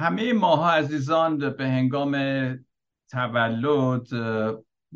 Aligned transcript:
همه 0.00 0.32
ماها 0.32 0.72
عزیزان 0.72 1.38
به 1.38 1.68
هنگام 1.68 2.14
تولد 3.10 4.12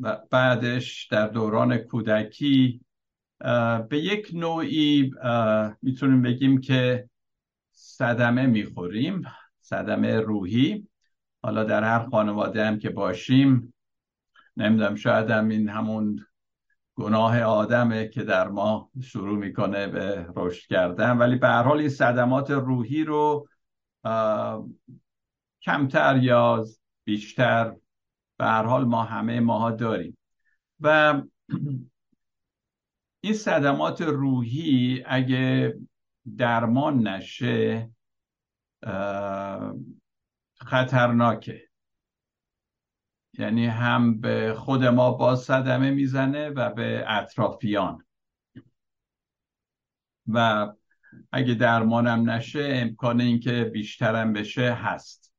و 0.00 0.16
بعدش 0.30 1.06
در 1.10 1.28
دوران 1.28 1.78
کودکی 1.78 2.80
به 3.88 3.98
یک 3.98 4.30
نوعی 4.34 5.10
می‌تونیم 5.82 6.22
بگیم 6.22 6.60
که 6.60 7.08
صدمه 7.72 8.46
می‌خوریم 8.46 9.22
صدمه 9.60 10.20
روحی. 10.20 10.88
حالا 11.42 11.64
در 11.64 11.84
هر 11.84 12.08
خانواده 12.08 12.66
هم 12.66 12.78
که 12.78 12.90
باشیم 12.90 13.74
نمی‌دونم 14.56 14.94
شاید 14.94 15.30
هم 15.30 15.48
این 15.48 15.68
همون 15.68 16.26
گناه 16.94 17.40
آدمه 17.40 18.08
که 18.08 18.22
در 18.22 18.48
ما 18.48 18.90
شروع 19.02 19.38
می‌کنه 19.38 19.86
به 19.86 20.26
رشد 20.36 20.66
کردن 20.68 21.18
ولی 21.18 21.36
به 21.36 21.48
هر 21.48 21.62
حال 21.62 21.78
این 21.78 21.88
صدمات 21.88 22.50
روحی 22.50 23.04
رو 23.04 23.48
کمتر 25.62 26.16
یا 26.22 26.64
بیشتر 27.04 27.76
به 28.36 28.44
هر 28.44 28.62
حال 28.62 28.84
ما 28.84 29.02
همه 29.02 29.40
ماها 29.40 29.70
داریم. 29.70 30.18
و 30.80 31.22
این 33.20 33.32
صدمات 33.32 34.02
روحی 34.02 35.02
اگه 35.06 35.74
درمان 36.36 37.08
نشه 37.08 37.90
خطرناکه. 40.54 41.68
یعنی 43.38 43.66
هم 43.66 44.20
به 44.20 44.54
خود 44.58 44.84
ما 44.84 45.10
با 45.12 45.36
صدمه 45.36 45.90
می‌زنه 45.90 46.48
و 46.48 46.70
به 46.70 47.04
اطرافیان. 47.06 48.04
و 50.26 50.72
اگه 51.32 51.54
درمانم 51.54 52.30
نشه 52.30 52.68
امکان 52.72 53.20
اینکه 53.20 53.64
بیشترم 53.64 54.32
بشه 54.32 54.72
هست. 54.72 55.34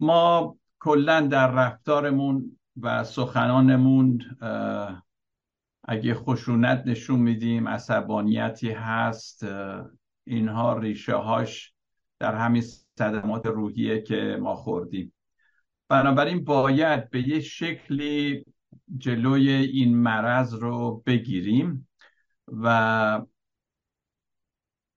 ما 0.00 0.56
کلا 0.78 1.20
در 1.20 1.50
رفتارمون 1.50 2.58
و 2.80 3.04
سخنانمون 3.04 4.22
اگه 5.84 6.14
خشونت 6.14 6.82
نشون 6.86 7.20
میدیم 7.20 7.68
عصبانیتی 7.68 8.70
هست 8.70 9.46
اینها 10.24 10.78
ریشه 10.78 11.14
هاش 11.14 11.74
در 12.18 12.34
همین 12.34 12.62
صدمات 12.98 13.46
روحیه 13.46 14.02
که 14.02 14.38
ما 14.40 14.54
خوردیم. 14.54 15.12
بنابراین 15.88 16.44
باید 16.44 17.10
به 17.10 17.28
یه 17.28 17.40
شکلی 17.40 18.44
جلوی 18.98 19.50
این 19.50 19.96
مرض 19.96 20.54
رو 20.54 21.02
بگیریم 21.06 21.88
و 22.48 23.22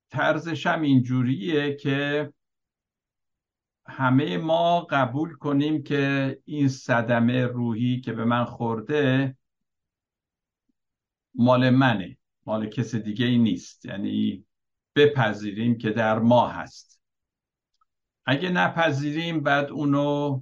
طرزش 0.09 0.67
هم 0.67 0.81
اینجوریه 0.81 1.75
که 1.75 2.33
همه 3.87 4.37
ما 4.37 4.81
قبول 4.81 5.33
کنیم 5.35 5.83
که 5.83 6.37
این 6.45 6.67
صدمه 6.67 7.45
روحی 7.45 8.01
که 8.01 8.13
به 8.13 8.25
من 8.25 8.45
خورده 8.45 9.37
مال 11.35 11.69
منه 11.69 12.17
مال 12.45 12.69
کس 12.69 12.95
دیگه 12.95 13.25
ای 13.25 13.37
نیست. 13.37 13.85
یعنی 13.85 14.45
بپذیریم 14.95 15.77
که 15.77 15.89
در 15.89 16.19
ما 16.19 16.47
هست. 16.47 17.01
اگه 18.25 18.49
نپذیریم 18.49 19.39
بعد 19.39 19.69
اونو 19.69 20.41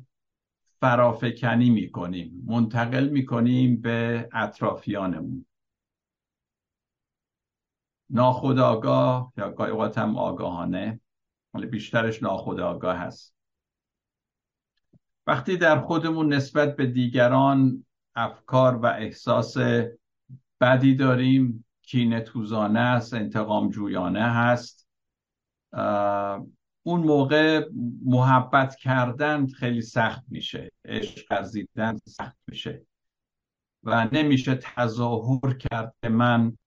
فرافکنی 0.80 1.70
می‌کنیم 1.70 2.44
منتقل 2.46 3.10
می‌کنیم 3.10 3.82
به 3.82 4.30
اطرافیانمون. 4.34 5.46
ناخداگاه 8.10 9.34
یا 9.38 9.52
گاهی 9.52 9.92
هم 9.98 10.18
آگاهانه 10.18 11.00
ولی 11.54 11.66
بیشترش 11.66 12.24
ناخداگاه 12.24 12.98
هست. 12.98 13.36
وقتی 15.28 15.58
در 15.58 15.80
خودمون 15.80 16.34
نسبت 16.34 16.76
به 16.76 16.86
دیگران 16.86 17.86
افکار 18.16 18.76
و 18.76 18.86
احساس 18.86 19.58
بدی 20.62 20.96
داریم 20.96 21.66
کینه 21.82 22.22
توزانه 22.22 22.80
است 22.80 23.14
انتقام 23.14 23.70
جویانه 23.70 24.24
هست 24.24 24.88
اون 26.84 27.02
موقع 27.02 27.70
محبت 28.06 28.76
کردن 28.76 29.48
خیلی 29.48 29.82
سخت 29.82 30.24
میشه 30.28 30.72
عشق 30.86 31.32
ورزیدن 31.32 31.98
سخت 32.08 32.38
میشه 32.48 32.86
و 33.84 34.10
نمیشه 34.12 34.56
تظاهر 34.56 35.54
کرد 35.54 35.96
که 36.02 36.10
من 36.10 36.58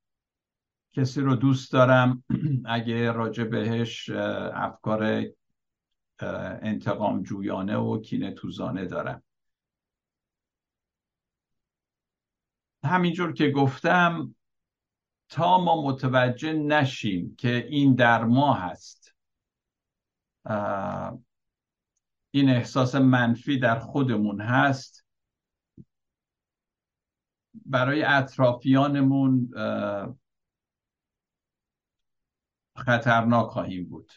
کسی 0.92 1.20
رو 1.20 1.34
دوست 1.34 1.72
دارم 1.72 2.24
اگه 2.64 3.12
راجع 3.12 3.44
بهش 3.44 4.10
افکار 4.54 5.24
انتقام 6.62 7.22
جویانه 7.22 7.76
و 7.76 8.00
کینه 8.00 8.30
توزانه 8.30 8.84
دارم. 8.84 9.22
همینجور 12.84 13.32
که 13.32 13.50
گفتم 13.50 14.34
تا 15.28 15.64
ما 15.64 15.82
متوجه 15.82 16.52
نشیم 16.52 17.36
که 17.36 17.66
این 17.68 17.94
در 17.94 18.24
ما 18.24 18.54
هست 18.54 19.14
این 22.30 22.50
احساس 22.50 22.94
منفی 22.94 23.58
در 23.58 23.78
خودمون 23.78 24.40
هست 24.40 25.06
برای 27.66 28.02
اطرافیانمون 28.02 29.50
خطرناک 32.78 33.46
خواهیم 33.46 33.88
بود. 33.88 34.12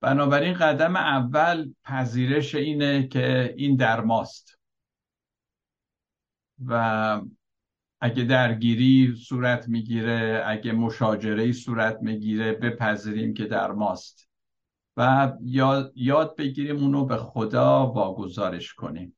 بنابراین 0.00 0.54
قدم 0.54 0.96
اول 0.96 1.72
پذیرش 1.84 2.54
اینه 2.54 3.08
که 3.08 3.54
این 3.56 3.76
در 3.76 4.00
ماست. 4.00 4.58
و 6.64 7.20
اگه 8.00 8.24
درگیری 8.24 9.14
صورت 9.16 9.68
می‌گیره 9.68 10.42
اگه 10.46 10.72
مشاجره 10.72 11.52
صورت 11.52 11.98
می‌گیره 12.02 12.52
بپذیریم 12.52 13.34
که 13.34 13.44
در 13.44 13.72
ماست. 13.72 14.28
و 14.96 15.32
یاد, 15.40 15.92
یاد 15.96 16.36
بگیریم 16.36 16.76
اونو 16.76 17.04
به 17.04 17.16
خدا 17.16 17.86
واگذارش 17.86 18.74
کنیم. 18.74 19.16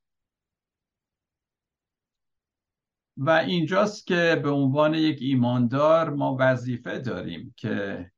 و 3.17 3.31
اینجاست 3.31 4.07
که 4.07 4.41
به 4.43 4.51
عنوان 4.51 4.95
یک 4.95 5.19
ایماندار 5.21 6.11
ما 6.11 6.37
وظیفه 6.41 6.99
داریم 6.99 7.55
که 7.57 8.11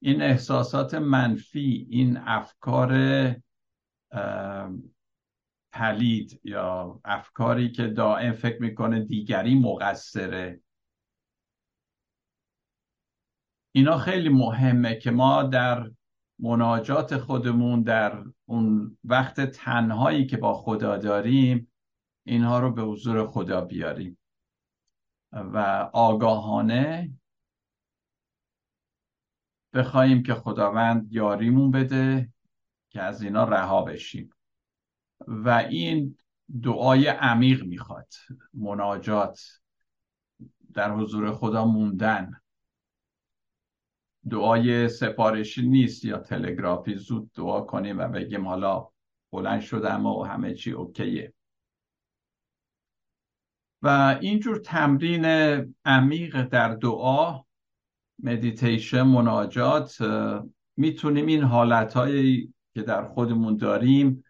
این 0.00 0.22
احساسات 0.22 0.94
منفی 0.94 1.86
این 1.90 2.16
افکار 2.16 2.92
پلید 5.72 6.40
یا 6.44 7.00
افکاری 7.04 7.72
که 7.72 7.86
دائم 7.86 8.32
فکر 8.32 8.62
می‌کنه 8.62 9.04
دیگری 9.04 9.54
مقصره. 9.54 10.60
اینا 13.72 13.98
خیلی 13.98 14.28
مهمه 14.28 14.94
که 14.94 15.10
ما 15.10 15.42
در 15.42 15.90
مناجات 16.38 17.16
خودمون 17.16 17.82
در 17.82 18.24
اون 18.44 18.98
وقت 19.04 19.40
تنهایی 19.40 20.26
که 20.26 20.36
با 20.36 20.54
خدا 20.54 20.96
داریم 20.96 21.72
اینها 22.26 22.58
رو 22.58 22.72
به 22.72 22.82
حضور 22.82 23.26
خدا 23.26 23.60
بیاریم. 23.60 24.18
و 25.32 25.58
آگاهانه 25.92 27.17
بخواهیم 29.74 30.22
که 30.22 30.34
خداوند 30.34 31.12
یاریمون 31.12 31.70
بده 31.70 32.32
که 32.90 33.02
از 33.02 33.22
اینا 33.22 33.44
رها 33.44 33.82
بشیم. 33.82 34.30
و 35.26 35.48
این 35.48 36.18
دعای 36.62 37.06
عمیق 37.06 37.64
می‌خواد. 37.64 38.12
مناجات. 38.54 39.40
در 40.74 40.90
حضور 40.90 41.32
خدا 41.32 41.64
موندن. 41.64 42.40
دعای 44.30 44.88
سفارشی 44.88 45.68
نیست 45.68 46.04
یا 46.04 46.18
تلگرافی. 46.18 46.94
زود 46.94 47.32
دعا 47.32 47.60
کنیم 47.60 47.98
و 47.98 48.08
بگیم 48.08 48.48
حالا 48.48 48.88
بلند 49.32 49.60
شدم 49.60 50.06
و 50.06 50.24
همه 50.24 50.54
چی 50.54 50.72
اوکیه. 50.72 51.34
و 53.82 54.18
اینجور 54.20 54.58
تمرین 54.58 55.24
عمیق 55.84 56.42
در 56.42 56.74
دعا 56.74 57.47
مدیتیشن 58.22 59.02
مناجات 59.02 59.98
می‌تونیم 60.76 61.26
این 61.26 61.42
حالتهایی 61.42 62.54
که 62.74 62.82
در 62.82 63.08
خودمون 63.08 63.56
داریم 63.56 64.24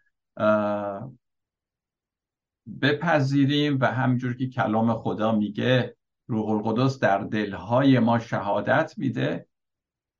بپذیریم 2.81 3.77
و 3.81 3.85
همجور 3.85 4.35
که 4.35 4.49
کلام 4.49 4.93
خدا 4.93 5.35
میگه 5.35 5.95
روح 6.27 6.49
القدس 6.49 6.99
در 6.99 7.17
دلهای 7.17 7.99
ما 7.99 8.19
شهادت 8.19 8.93
میده. 8.97 9.47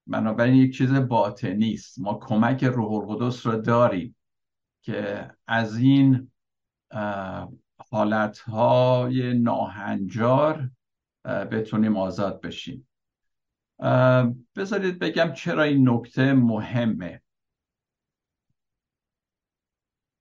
بنابراین 0.08 0.56
یک 0.56 0.78
چیز 0.78 0.94
باطنی 0.94 1.74
است. 1.74 2.00
ما 2.00 2.14
کمک 2.14 2.64
روح 2.64 2.92
القدس 2.92 3.46
رو 3.46 3.62
داریم 3.62 4.16
که 4.82 5.32
از 5.48 5.78
این 5.78 6.32
حالتهای 7.92 9.34
ناهنجار 9.34 10.70
بتونیم 11.26 11.98
آزاد 11.98 12.42
بشیم. 12.42 12.89
بذارید 14.56 15.00
بگم 15.00 15.34
چرا 15.34 15.64
این 15.64 15.90
نکته 15.90 16.34
مهمه. 16.34 17.22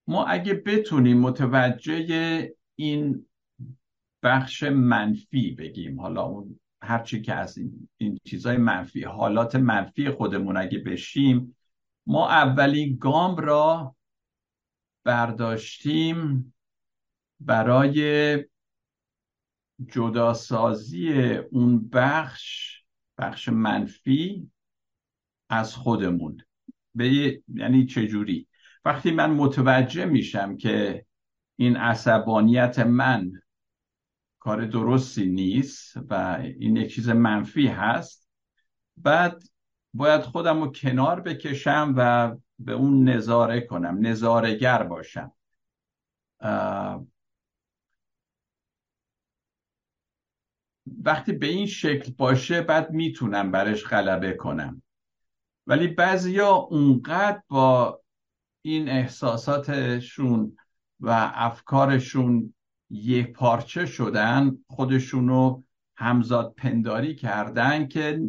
ما 0.06 0.24
اگه 0.24 0.54
بتونیم 0.54 1.20
متوجه 1.20 2.54
این 2.74 3.26
بخش 4.22 4.62
منفی 4.62 5.50
بگیم 5.50 6.00
حالا 6.00 6.22
اون 6.22 6.60
هرچی 6.82 7.22
که 7.22 7.34
از 7.34 7.58
این, 7.58 7.88
این 7.96 8.18
چیزای 8.24 8.56
منفی 8.56 9.02
حالات 9.02 9.56
منفی 9.56 10.10
خودمون 10.10 10.56
اگه 10.56 10.78
بشیم 10.78 11.56
ما 12.06 12.28
اولین 12.28 12.96
گام 12.96 13.36
را 13.36 13.96
برداشتیم 15.04 16.54
برای 17.40 18.44
جداسازی 19.86 21.12
اون 21.50 21.88
بخش 21.88 22.77
بخش 23.18 23.48
منفی 23.48 24.50
از 25.48 25.74
خودمون. 25.74 26.40
به 26.94 27.40
یعنی 27.54 27.86
چجوری؟ 27.86 28.48
وقتی 28.84 29.10
من 29.10 29.30
متوجه 29.30 30.04
میشم 30.04 30.56
که 30.56 31.06
این 31.56 31.76
عصبانیت 31.76 32.78
من 32.78 33.32
کار 34.38 34.64
درستی 34.64 35.26
نیست 35.26 35.96
و 36.10 36.38
این 36.42 36.76
یک 36.76 36.94
چیز 36.94 37.08
منفی 37.08 37.66
هست 37.66 38.28
بعد 38.96 39.42
باید 39.94 40.20
خودم 40.20 40.60
رو 40.62 40.72
کنار 40.72 41.20
بکشم 41.20 41.94
و 41.96 42.36
به 42.58 42.72
اون 42.72 43.08
نظاره 43.08 43.60
کنم 43.60 43.98
نظارگر 44.00 44.82
باشم. 44.82 45.32
وقتی 51.04 51.32
به 51.32 51.46
این 51.46 51.66
شکل 51.66 52.12
باشه 52.12 52.62
بعد 52.62 52.90
می‌تونم 52.90 53.50
برش 53.50 53.84
غلبه 53.84 54.32
کنم. 54.32 54.82
ولی 55.66 55.86
بعضیا 55.86 56.50
اونقدر 56.50 57.42
با 57.48 58.00
این 58.62 58.88
احساساتشون 58.88 60.56
و 61.00 61.32
افکارشون 61.34 62.54
یه 62.90 63.22
پارچه 63.22 63.86
شدن 63.86 64.58
خودشونو 64.66 65.62
همزاد 65.96 66.54
پنداری 66.54 67.14
کردن 67.14 67.88
که 67.88 68.20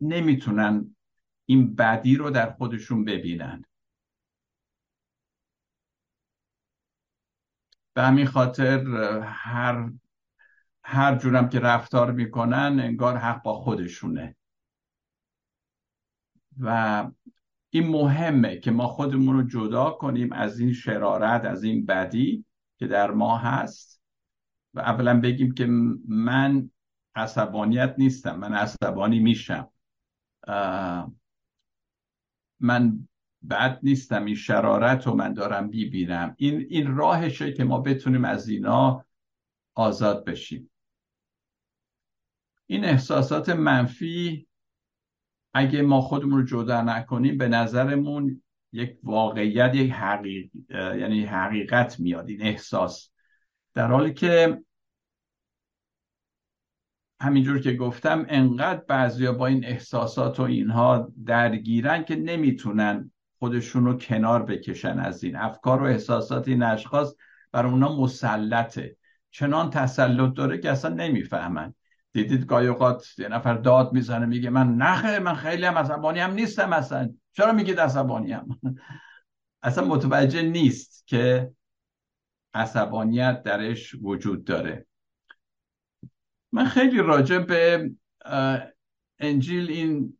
نمی‌تونن 0.00 0.96
این 1.46 1.74
بدی 1.74 2.16
رو 2.16 2.30
در 2.30 2.52
خودشون 2.52 3.04
ببینن. 3.04 3.64
به 7.94 8.02
همین 8.02 8.26
خاطر 8.26 8.86
هر 9.22 9.92
هر 10.84 11.16
جورم 11.16 11.48
که 11.48 11.60
رفتار 11.60 12.12
می‌کنن 12.12 12.80
انگار 12.80 13.16
حق 13.16 13.42
با 13.42 13.54
خودشونه. 13.54 14.36
و 16.60 17.10
این 17.70 17.88
مهمه 17.88 18.58
که 18.58 18.70
ما 18.70 18.86
خودمون 18.86 19.36
رو 19.36 19.42
جدا 19.42 19.90
کنیم 19.90 20.32
از 20.32 20.60
این 20.60 20.72
شرارت 20.72 21.44
از 21.44 21.62
این 21.64 21.86
بدی 21.86 22.44
که 22.76 22.86
در 22.86 23.10
ما 23.10 23.38
هست. 23.38 24.02
و 24.74 24.80
اولا 24.80 25.20
بگیم 25.20 25.54
که 25.54 25.66
من 26.08 26.70
عصبانیت 27.14 27.94
نیستم 27.98 28.36
من 28.36 28.54
عصبانی 28.54 29.20
میشم. 29.20 29.68
من 32.60 33.08
بد 33.50 33.78
نیستم 33.82 34.24
این 34.24 34.34
شرارت 34.34 35.06
رو 35.06 35.14
من 35.14 35.32
دارم 35.34 35.68
بیبینم 35.68 36.34
این, 36.38 36.66
این 36.70 36.96
راهشه 36.96 37.52
که 37.52 37.64
ما 37.64 37.80
بتونیم 37.80 38.24
از 38.24 38.48
اینا 38.48 39.04
آزاد 39.74 40.24
بشیم. 40.24 40.70
این 42.66 42.84
احساسات 42.84 43.48
منفی 43.48 44.46
اگه 45.54 45.82
ما 45.82 46.00
خودمون 46.00 46.38
رو 46.38 46.44
جدا 46.44 46.82
نکنیم 46.82 47.38
به 47.38 47.48
نظرمون 47.48 48.42
یک 48.72 48.98
واقعیت 49.02 49.74
یک 49.74 49.92
حقیق... 49.92 50.50
یعنی 50.70 51.24
حقیقت 51.24 52.00
میاد 52.00 52.28
این 52.28 52.42
احساس. 52.42 53.10
در 53.74 53.86
حالی 53.86 54.14
که 54.14 54.62
همینجور 57.20 57.60
که 57.60 57.72
گفتم 57.72 58.26
انقدر 58.28 58.84
بعضیا 58.88 59.32
با 59.32 59.46
این 59.46 59.64
احساسات 59.64 60.40
و 60.40 60.42
اینها 60.42 61.12
درگیرن 61.26 62.04
که 62.04 62.16
نمی‌تونن 62.16 63.12
خودشون 63.38 63.84
رو 63.84 63.98
کنار 63.98 64.42
بکشن 64.42 64.98
از 64.98 65.24
این. 65.24 65.36
افکار 65.36 65.82
و 65.82 65.86
احساسات 65.86 66.48
این 66.48 66.62
اشخاص 66.62 67.14
بر 67.52 67.66
اونا 67.66 67.96
مسلطه. 67.96 68.96
چنان 69.30 69.70
تسلط 69.70 70.34
داره 70.34 70.58
که 70.58 70.70
اصلا 70.70 70.94
نمی‌فهمن. 70.94 71.74
دیدید 72.14 72.46
گاهی 72.46 72.66
اوقات 72.66 73.18
یه 73.18 73.28
نفر 73.28 73.54
داد 73.54 73.92
می‌زنه 73.92 74.26
میگه 74.26 74.50
من 74.50 74.74
نخه 74.74 75.18
من 75.18 75.34
خیلی 75.34 75.64
هم 75.64 75.78
عصبانی 75.78 76.20
هم 76.20 76.34
نیستم 76.34 76.72
اصلا. 76.72 77.14
چرا 77.32 77.52
میگید 77.52 77.80
عصبانی 77.80 78.32
هم؟ 78.32 78.48
اصلا 79.62 79.84
متوجه 79.84 80.42
نیست 80.42 81.06
که 81.06 81.52
عصبانیت 82.54 83.42
درش 83.42 83.94
وجود 84.02 84.44
داره. 84.44 84.86
من 86.52 86.64
خیلی 86.64 86.98
راجع 86.98 87.38
به 87.38 87.90
انجیل 89.18 89.70
این 89.70 90.18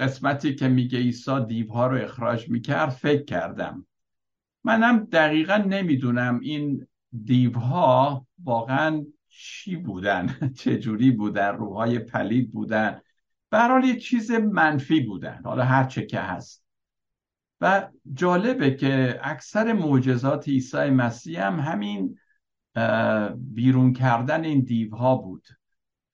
قسمتی 0.00 0.54
که 0.54 0.68
میگه 0.68 0.98
عیسی 0.98 1.44
دیوها 1.46 1.86
رو 1.86 2.04
اخراج 2.04 2.50
می‌کرد 2.50 2.90
فکر 2.90 3.24
کردم. 3.24 3.86
منم 4.64 5.04
دقیقا 5.04 5.56
نمی‌دونم 5.56 6.40
این 6.40 6.86
دیوها 7.24 8.26
واقعا 8.44 9.04
چی 9.34 9.76
بودن؟ 9.76 10.36
چجوری 10.58 11.10
بودن؟ 11.10 11.56
روحای 11.56 11.98
پلید 11.98 12.52
بودن. 12.52 13.00
برحال 13.50 13.84
یه 13.84 13.96
چیز 13.96 14.30
منفی 14.30 15.00
بودن. 15.00 15.40
حالا 15.44 15.64
هر 15.64 15.84
چه 15.84 16.06
که 16.06 16.20
هست. 16.20 16.64
و 17.60 17.88
جالبه 18.12 18.74
که 18.74 19.20
اکثر 19.22 19.72
معجزات 19.72 20.48
عیسی 20.48 20.90
مسیح 20.90 21.46
هم 21.46 21.60
همین 21.60 22.18
بیرون 23.36 23.92
کردن 23.92 24.44
این 24.44 24.60
دیوها 24.60 25.16
بود. 25.16 25.48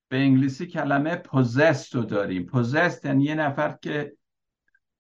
به 0.09 0.17
انگلیسی 0.17 0.67
کلمه 0.67 1.17
پوزست 1.17 1.95
رو 1.95 2.03
داریم. 2.03 2.47
پوزست 2.47 3.05
یعنی 3.05 3.25
یه 3.25 3.35
نفر 3.35 3.79
که 3.83 4.17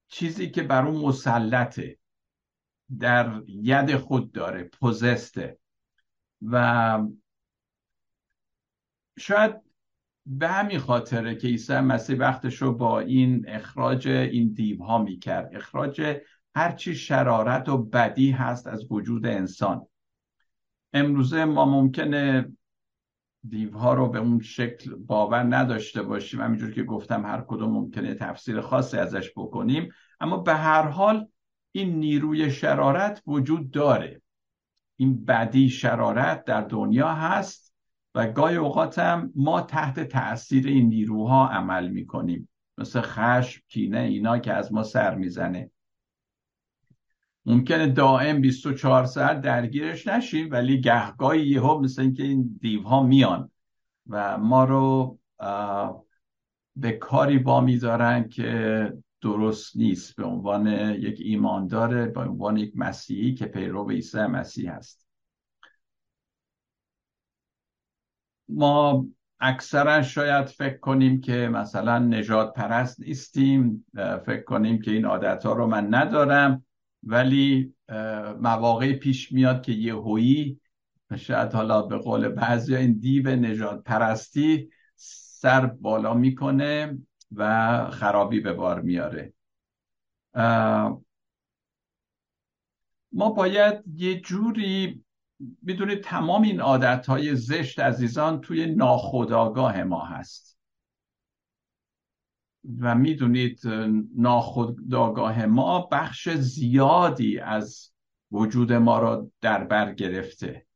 چیزی 0.09 0.51
که 0.51 0.63
بر 0.63 0.87
اون 0.87 1.05
مسلطه. 1.05 1.99
در 2.99 3.43
ید 3.47 3.97
خود 3.97 4.33
داره. 4.33 4.65
پوزسته 4.65 5.59
و 6.43 6.99
شاید 9.19 9.55
به 10.27 10.49
همین 10.49 10.79
خاطره 10.79 11.35
که 11.35 11.49
عیسی 11.49 11.81
مسیح 11.81 12.17
وقتش 12.17 12.63
رو 12.63 12.75
با 12.75 13.01
این 13.01 13.45
اخراج 13.49 14.09
این 14.09 14.53
دیوها 14.53 14.99
می‌کرد. 14.99 15.57
اخراج 15.57 16.17
هرچی 16.55 16.95
شرارت 16.95 17.69
و 17.69 17.79
بدی 17.79 18.31
هست 18.31 18.67
از 18.67 18.93
وجود 18.93 19.27
انسان. 19.27 19.87
امروزه 20.93 21.45
ما 21.45 21.65
ممکنه 21.65 22.53
دیوها 23.49 23.95
رو 23.95 24.09
به 24.09 24.19
اون 24.19 24.41
شکل 24.41 24.95
باور 24.95 25.43
نداشته 25.57 26.03
باشیم. 26.03 26.41
همینجور 26.41 26.73
که 26.73 26.83
گفتم 26.83 27.27
هر 27.27 27.45
کدوم 27.49 27.71
ممکنه 27.71 28.15
تفسیر 28.15 28.61
خاصی 28.61 28.97
ازش 28.97 29.33
بکنیم. 29.37 29.89
اما 30.21 30.37
به 30.37 30.55
هر 30.55 30.89
حال 30.89 31.27
این 31.73 31.99
نیروی 31.99 32.51
شرارت 32.51 33.23
وجود 33.27 33.71
داره. 33.71 34.23
این 34.97 35.25
بدی 35.25 35.69
شرارت 35.69 36.45
در 36.45 36.61
دنیا 36.61 37.15
هست. 37.15 37.68
و 38.15 38.27
گاهی 38.33 38.57
اوقات 38.57 38.99
هم 38.99 39.33
ما 39.35 39.61
تحت 39.61 40.01
تاثیر 40.01 40.67
این 40.67 40.89
نیروها 40.89 41.49
عمل 41.49 41.89
می‌کنیم. 41.89 42.49
مثل 42.79 43.01
خشم 43.01 43.63
کینه 43.69 43.99
اینا 43.99 44.39
که 44.39 44.53
از 44.53 44.73
ما 44.73 44.83
سر 44.83 45.15
می‌زنه. 45.15 45.71
ممکنه 47.47 47.87
دائم 47.87 48.41
24 48.41 49.05
ساعت 49.05 49.41
درگیرش 49.41 50.07
نشیم 50.07 50.49
ولی 50.51 50.81
گهگاهی 50.81 51.47
یهو 51.47 51.81
مثل 51.81 52.03
اینکه 52.03 52.23
این 52.23 52.59
دیوها 52.61 53.03
میان 53.03 53.51
و 54.07 54.39
ما 54.39 54.65
رو 54.65 55.19
به 56.77 56.93
کاری 56.93 57.39
با 57.39 57.61
میدارن 57.61 58.29
که 58.29 58.93
درست 59.21 59.77
نیست. 59.77 60.17
به 60.17 60.25
عنوان 60.25 60.67
یک 60.95 61.21
ایماندار 61.21 62.09
به 62.09 62.21
عنوان 62.21 62.57
یک 62.57 62.73
مسیحی 62.77 63.35
که 63.35 63.47
پیرو 63.47 63.91
عیسی 63.91 64.19
مسیح 64.19 64.73
هست. 64.73 65.08
ما 68.49 69.07
اکثرا 69.41 70.03
شاید 70.03 70.47
فکر 70.47 70.79
کنیم 70.79 71.21
که 71.21 71.49
مثلا 71.53 71.99
نجات 71.99 72.55
پرست 72.55 73.01
نیستیم 73.01 73.87
فکر 74.27 74.43
کنیم 74.43 74.83
که 74.83 74.91
این 74.91 75.05
عادت 75.05 75.47
ها 75.47 75.53
رو 75.53 75.67
من 75.67 75.95
ندارم 75.95 76.65
ولی 77.03 77.75
مواقع 78.41 78.93
پیش 78.93 79.33
میاد 79.33 79.63
که 79.63 79.73
یه 79.73 79.95
هویی 79.95 80.61
شاید 81.17 81.53
حالا 81.53 81.83
به 81.83 81.99
قول 81.99 82.29
بعضی 82.29 82.77
این 82.77 82.99
دیو 82.99 83.37
نجات 83.37 83.83
پرستی 83.85 84.71
سر 84.97 85.67
بالا 85.67 86.15
می‌کنه 86.15 86.99
و 87.33 87.91
خرابی 87.91 88.41
به 88.41 88.53
بار 88.53 88.81
میاره. 88.81 89.33
ما 93.13 93.31
باید 93.37 93.83
یه 93.95 94.21
جوری 94.21 95.05
می‌دونید 95.63 96.01
تمام 96.01 96.43
این 96.43 96.61
عادت 96.61 97.07
های 97.07 97.37
زشت 97.37 97.81
عزیزان 97.81 98.41
توی 98.41 98.67
ناخودآگاه 98.67 99.83
ما 99.83 100.05
هست. 100.05 100.59
و 102.81 102.95
می‌دونید 102.95 103.61
ناخودآگاه 104.17 105.47
ما 105.47 105.81
بخش 105.81 106.29
زیادی 106.29 107.39
از 107.39 107.93
وجود 108.31 108.73
ما 108.73 108.99
را 108.99 109.31
در 109.41 109.65
بر 109.65 109.95
گرفته. 109.95 110.67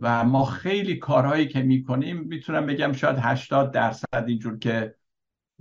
و 0.00 0.24
ما 0.24 0.44
خیلی 0.44 0.96
کارهایی 0.96 1.48
که 1.48 1.62
می‌کنیم 1.62 2.20
می‌تونم 2.20 2.66
بگم 2.66 2.92
شاید 2.92 3.16
80 3.18 3.72
درصد 3.72 4.24
اینجور 4.26 4.58
که 4.58 4.94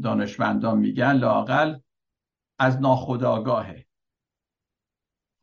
دانشمندان 0.01 0.79
میگن 0.79 1.13
لاقل 1.13 1.75
از 2.59 2.81
ناخداگاهه 2.81 3.85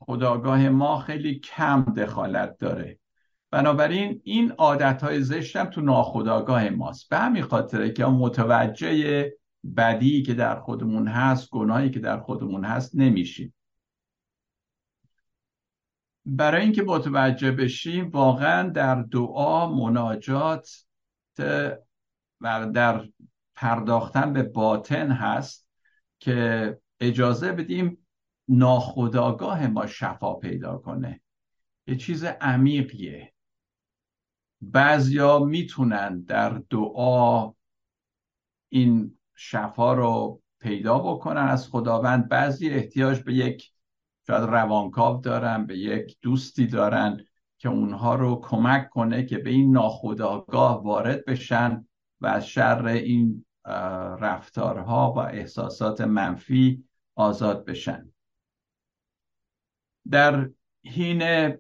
خداگاه 0.07 0.69
ما 0.69 0.99
خیلی 0.99 1.39
کم 1.39 1.83
دخالت 1.83 2.59
داره. 2.59 2.99
بنابراین 3.51 4.21
این 4.25 4.53
عادت 4.53 5.03
های 5.03 5.23
زشتم 5.23 5.65
تو 5.65 5.81
ناخداگاه 5.81 6.69
ماست. 6.71 7.09
به 7.09 7.19
همین 7.19 7.43
خاطره 7.43 7.91
که 7.91 8.05
متوجه 8.07 9.33
بدی 9.77 10.23
که 10.23 10.35
در 10.35 10.61
خودمون 10.61 11.09
هست 11.09 11.51
گناهی 11.51 11.91
که 11.91 12.01
در 12.01 12.21
خودمون 12.21 12.65
هست 12.65 12.91
نمیشیم. 12.95 13.55
برای 16.27 16.63
اینکه 16.63 16.83
متوجه 16.83 17.51
بشیم 17.53 18.09
واقعا 18.11 18.69
در 18.69 19.03
دعا 19.03 19.75
مناجات 19.75 20.71
و 21.39 22.67
در 22.75 23.09
پرداختن 23.55 24.33
به 24.33 24.43
باطن 24.43 25.11
هست 25.11 25.69
که 26.19 26.79
اجازه 27.01 27.53
بدیم 27.53 28.06
ناخداگاه 28.49 29.67
ما 29.67 29.87
شفا 29.87 30.35
پیدا 30.35 30.79
کنه. 30.79 31.21
یه 31.87 31.97
چیز 31.97 32.25
عمیقیه. 32.25 33.33
بعضیا 34.61 35.39
می‌تونن 35.39 36.21
در 36.21 36.63
دعا 36.71 37.53
این 38.69 39.19
شفا 39.35 39.95
رو 39.95 40.43
پیدا 40.61 40.99
بکنن 40.99 41.49
از 41.49 41.69
خداوند. 41.69 42.29
بعضی 42.29 42.69
احتیاج 42.69 43.21
به 43.23 43.35
یک 43.35 43.73
شاید 44.27 44.43
روانکاو 44.43 45.21
دارن 45.21 45.67
به 45.67 45.79
یک 45.79 46.17
دوستی 46.23 46.67
دارن 46.67 47.25
که 47.59 47.69
اونها 47.69 48.15
رو 48.15 48.41
کمک 48.45 48.89
کنه 48.91 49.25
که 49.25 49.39
به 49.39 49.51
این 49.51 49.73
ناخداگاه 49.73 50.85
وارد 50.85 51.25
بشن 51.25 51.87
و 52.21 52.27
از 52.27 52.47
شر 52.47 52.87
این 52.87 53.45
رفتارها 54.21 55.13
و 55.13 55.19
احساسات 55.19 56.01
منفی 56.01 56.85
آزاد 57.15 57.65
بشن. 57.65 58.13
در 60.11 60.51
حین 60.87 61.53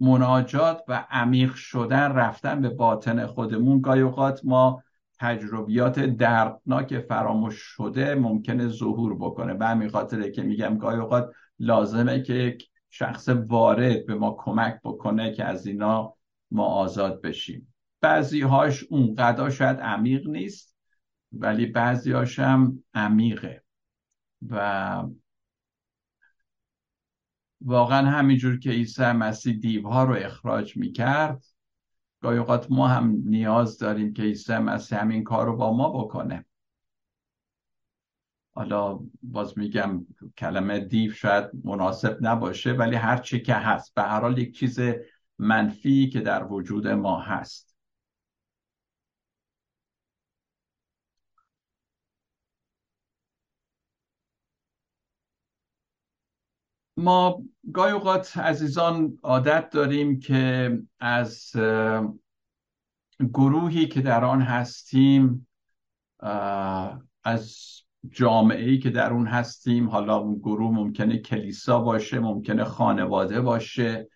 مناجات 0.00 0.82
و 0.88 1.06
عمیق 1.10 1.54
شدن 1.54 2.12
رفتن 2.12 2.60
به 2.60 2.68
باطن 2.68 3.26
خودمون 3.26 3.80
گاهی 3.80 4.00
اوقات 4.00 4.40
ما 4.44 4.82
تجربیات 5.20 6.00
دردناک 6.00 6.98
فراموش 6.98 7.56
شده 7.56 8.14
ممکنه 8.14 8.68
ظهور 8.68 9.14
بکنه. 9.14 9.54
به 9.54 9.66
همین 9.66 9.88
خاطره 9.88 10.30
که 10.30 10.42
میگم 10.42 10.78
گاهی 10.78 10.98
اوقات 10.98 11.30
لازمه 11.58 12.22
که 12.22 12.34
یک 12.34 12.68
شخص 12.90 13.28
وارد 13.28 14.06
به 14.06 14.14
ما 14.14 14.36
کمک 14.38 14.80
بکنه 14.84 15.32
که 15.32 15.44
از 15.44 15.66
اینا 15.66 16.14
ما 16.50 16.64
آزاد 16.64 17.22
بشیم. 17.22 17.74
بعضی 18.00 18.40
هاش 18.40 18.84
اونقدر 18.90 19.50
شاید 19.50 19.80
عمیق 19.80 20.28
نیست 20.28 20.76
ولی 21.32 21.66
بعضی 21.66 22.12
هاش 22.12 22.38
هم 22.38 22.84
عمیقه. 22.94 23.62
و 24.48 25.02
واقعا 27.60 28.10
همینجور 28.10 28.58
که 28.58 28.70
عیسی 28.70 29.02
مسیح 29.02 29.56
دیوها 29.56 30.04
رو 30.04 30.14
اخراج 30.14 30.76
می‌کرد 30.76 31.44
گاهی 32.20 32.38
اوقات 32.38 32.70
ما 32.70 32.88
هم 32.88 33.22
نیاز 33.24 33.78
داریم 33.78 34.12
که 34.12 34.22
عیسی 34.22 34.58
مسیح 34.58 35.00
همین 35.00 35.24
کار 35.24 35.46
رو 35.46 35.56
با 35.56 35.76
ما 35.76 36.04
بکنه. 36.04 36.44
حالا 38.54 39.00
باز 39.22 39.58
میگم 39.58 40.06
کلمه 40.38 40.80
دیو 40.80 41.12
شاید 41.12 41.50
مناسب 41.64 42.18
نباشه 42.20 42.72
ولی 42.72 42.96
هر 42.96 43.16
چی 43.16 43.40
که 43.40 43.54
هست 43.54 43.94
به 43.94 44.02
هر 44.02 44.20
حال 44.20 44.38
یک 44.38 44.58
چیز 44.58 44.80
منفی 45.38 46.08
که 46.08 46.20
در 46.20 46.44
وجود 46.44 46.88
ما 46.88 47.20
هست. 47.20 47.67
ما 56.98 57.42
گاهی 57.72 57.92
اوقات 57.92 58.38
عزیزان 58.38 59.18
عادت 59.22 59.70
داریم 59.70 60.20
که 60.20 60.72
از 61.00 61.52
گروهی 63.20 63.88
که 63.88 64.00
در 64.00 64.24
آن 64.24 64.42
هستیم 64.42 65.46
از 67.24 67.56
جامعه 68.10 68.70
ای 68.70 68.78
که 68.78 68.90
در 68.90 69.12
اون 69.12 69.26
هستیم 69.26 69.88
حالا 69.88 70.16
اون 70.16 70.38
گروه 70.38 70.74
ممکنه 70.74 71.18
کلیسا 71.18 71.80
باشه 71.80 72.18
ممکنه 72.18 72.64
خانواده 72.64 73.40
باشه 73.40 74.08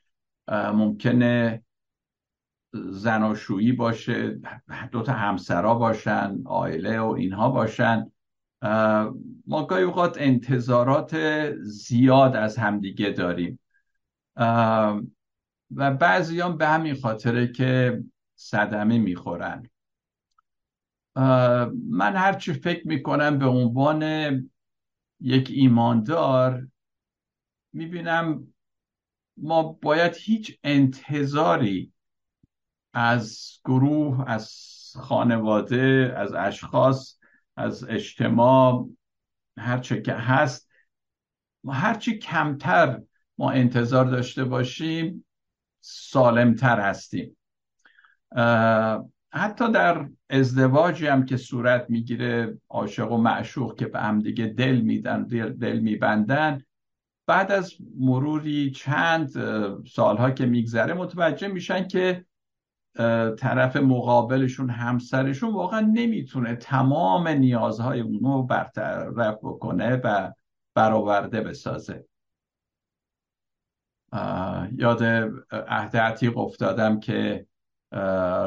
ممکنه 0.48 1.62
زناشویی 2.72 3.72
باشه 3.72 4.40
دو 4.92 5.02
تا 5.02 5.12
همسرا 5.12 5.74
باشن 5.74 6.42
عائله 6.44 7.00
و 7.00 7.06
اینها 7.06 7.50
باشن. 7.50 8.12
ما 9.46 9.66
گاهی 9.68 9.82
اوقات 9.82 10.16
انتظارات 10.20 11.16
زیاد 11.62 12.36
از 12.36 12.58
همدیگه 12.58 13.10
داریم. 13.10 13.60
و 15.76 15.90
بعضیان 16.00 16.56
به 16.56 16.68
همین 16.68 16.94
خاطره 16.94 17.52
که 17.52 18.02
صدمه 18.34 18.98
می‌خورن. 18.98 19.70
من 21.90 22.16
هرچی 22.16 22.52
فکر 22.52 22.88
می‌کنم 22.88 23.38
به 23.38 23.46
عنوان 23.46 24.02
یک 25.20 25.50
ایماندار 25.50 26.68
می‌بینم 27.72 28.54
ما 29.36 29.62
باید 29.62 30.16
هیچ 30.16 30.58
انتظاری 30.64 31.92
از 32.94 33.50
گروه 33.64 34.30
از 34.30 34.52
خانواده 34.96 36.14
از 36.16 36.32
اشخاص 36.32 37.18
از 37.56 37.84
اجتماع 37.84 38.88
هرچه 39.58 40.02
که 40.02 40.12
هست 40.12 40.68
ما 41.64 41.72
هرچی 41.72 42.18
کمتر 42.18 43.00
ما 43.38 43.50
انتظار 43.50 44.04
داشته 44.04 44.44
باشیم 44.44 45.24
سالمتر 45.80 46.80
هستیم. 46.80 47.36
حتی 49.32 49.72
در 49.72 50.08
ازدواجی 50.30 51.06
هم 51.06 51.24
که 51.24 51.36
صورت 51.36 51.86
می‌گیره 51.88 52.58
عاشق 52.68 53.12
و 53.12 53.16
معشوق 53.16 53.76
که 53.76 53.86
به 53.86 54.00
هم 54.00 54.18
دیگه 54.18 54.46
دل 54.46 54.80
میدن 54.80 55.22
دل, 55.22 55.52
دل 55.52 55.78
میبندن 55.78 56.62
بعد 57.26 57.52
از 57.52 57.74
مروری 57.98 58.70
چند 58.70 59.28
سالها 59.86 60.30
که 60.30 60.46
میگذره 60.46 60.94
متوجه 60.94 61.48
میشن 61.48 61.88
که 61.88 62.24
طرف 63.38 63.76
مقابلشون 63.76 64.70
همسرشون 64.70 65.54
واقعا 65.54 65.80
نمی‌تونه 65.80 66.56
تمام 66.56 67.28
نیازهای 67.28 68.00
اونو 68.00 68.42
برطرف 68.42 69.38
بکنه 69.42 69.96
و 69.96 70.32
برآورده 70.74 71.40
بسازه. 71.40 72.04
یاد 74.76 75.02
عهد 75.52 75.96
عتیق 75.96 76.38
افتادم 76.38 77.00
که 77.00 77.46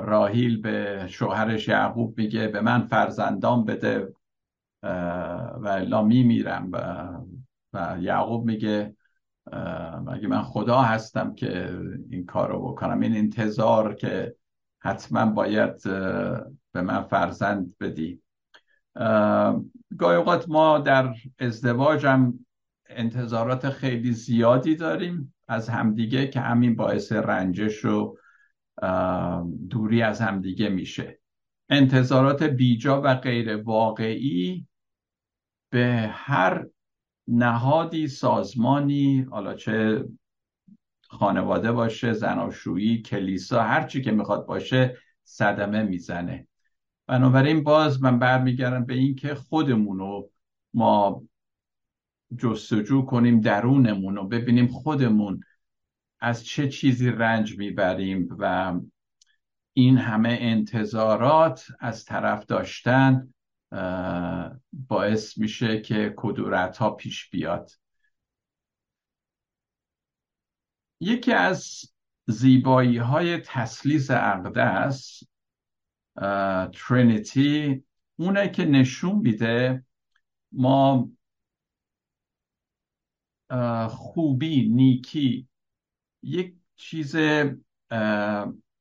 راهیل 0.04 0.62
به 0.62 1.08
شوهرش 1.10 1.68
یعقوب 1.68 2.18
میگه 2.18 2.48
به 2.48 2.62
من 2.62 2.82
فرزندان 2.82 3.66
بده 3.66 4.14
و 5.58 5.68
الا 5.68 6.04
میمیرم. 6.04 6.70
و, 6.72 7.08
و 7.74 7.98
یعقوب 8.02 8.46
میگه 8.46 8.96
مگه 10.06 10.28
من 10.28 10.42
خدا 10.42 10.82
هستم 10.82 11.36
که 11.36 11.80
این 12.10 12.25
کار 12.25 12.50
رو 12.52 12.62
بکنم. 12.62 13.00
این 13.00 13.18
انتظار 13.18 13.96
که 13.96 14.36
حتما 14.80 15.25
باید 15.25 15.84
به 16.72 16.82
من 16.82 17.02
فرزند 17.02 17.78
بدی. 17.80 18.22
گاهی 19.98 20.18
اوقات 20.18 20.50
ما 20.50 20.80
در 20.80 21.14
ازدواج 21.40 22.06
هم 22.06 22.46
انتظارات 22.90 23.70
خیلی 23.70 24.12
زیادی 24.12 24.75
داریم. 24.75 25.32
از 25.48 25.70
همدیگه 25.70 26.28
که 26.28 26.40
همین 26.40 26.75
باعث 26.75 27.12
رنجش 27.12 27.86
و 27.86 28.18
دوری 29.70 30.02
از 30.02 30.22
همدیگه 30.22 30.70
میشه. 30.70 31.20
انتظارات 31.70 32.44
بیجا 32.44 33.02
و 33.02 33.16
غیر 33.16 33.56
واقعی 33.56 34.68
به 35.70 36.10
هر 36.14 36.66
نهادی 37.27 38.08
سازمانی 38.08 39.22
حالا 39.22 39.53
چه 39.53 40.05
خانواده 41.10 41.72
باشه 41.72 42.13
زناشویی 42.13 43.01
کلیسا 43.01 43.63
هر 43.63 43.84
چی 43.88 44.01
که 44.01 44.12
می‌خواد 44.12 44.46
باشه 44.46 44.98
صدمه 45.24 45.84
می‌زنه. 45.84 46.48
بنابراین 47.08 47.63
باز 47.63 48.01
من 48.01 48.20
برمیگردم 48.20 48.86
به 48.86 48.94
این 48.94 49.15
که 49.15 49.36
خودمون 49.36 50.00
رو 50.00 50.29
ما 50.74 51.24
جستجو 52.38 53.01
کنیم 53.01 53.41
درونمون 53.41 54.15
رو 54.15 54.27
ببینیم 54.27 54.67
خودمون 54.67 55.39
از 56.20 56.46
چه 56.46 56.70
چیزی 56.70 57.12
رنج 57.12 57.58
می‌بریم 57.58 58.29
و 58.39 58.74
این 59.74 59.98
همه 59.98 60.38
انتظارات 60.41 61.67
از 61.79 62.05
طرف 62.05 62.46
داشتن 62.46 63.34
باعث 64.74 65.38
میشه 65.38 65.82
که 65.82 66.13
کدورت 66.17 66.77
ها 66.77 66.89
پیش 66.91 67.29
بیاد. 67.29 67.72
یکی 71.00 71.32
از 71.32 71.82
زیبایی 72.27 72.98
های 72.98 73.38
تسلیس 73.38 74.12
اقدس 74.12 75.24
ترینیتی 76.74 77.84
اونه 78.15 78.50
که 78.50 78.65
نشون 78.65 79.15
میده 79.15 79.86
ما 80.51 81.10
خوبی 83.89 84.70
نیکی 84.70 85.48
یک 86.24 86.55
چیز 86.75 87.15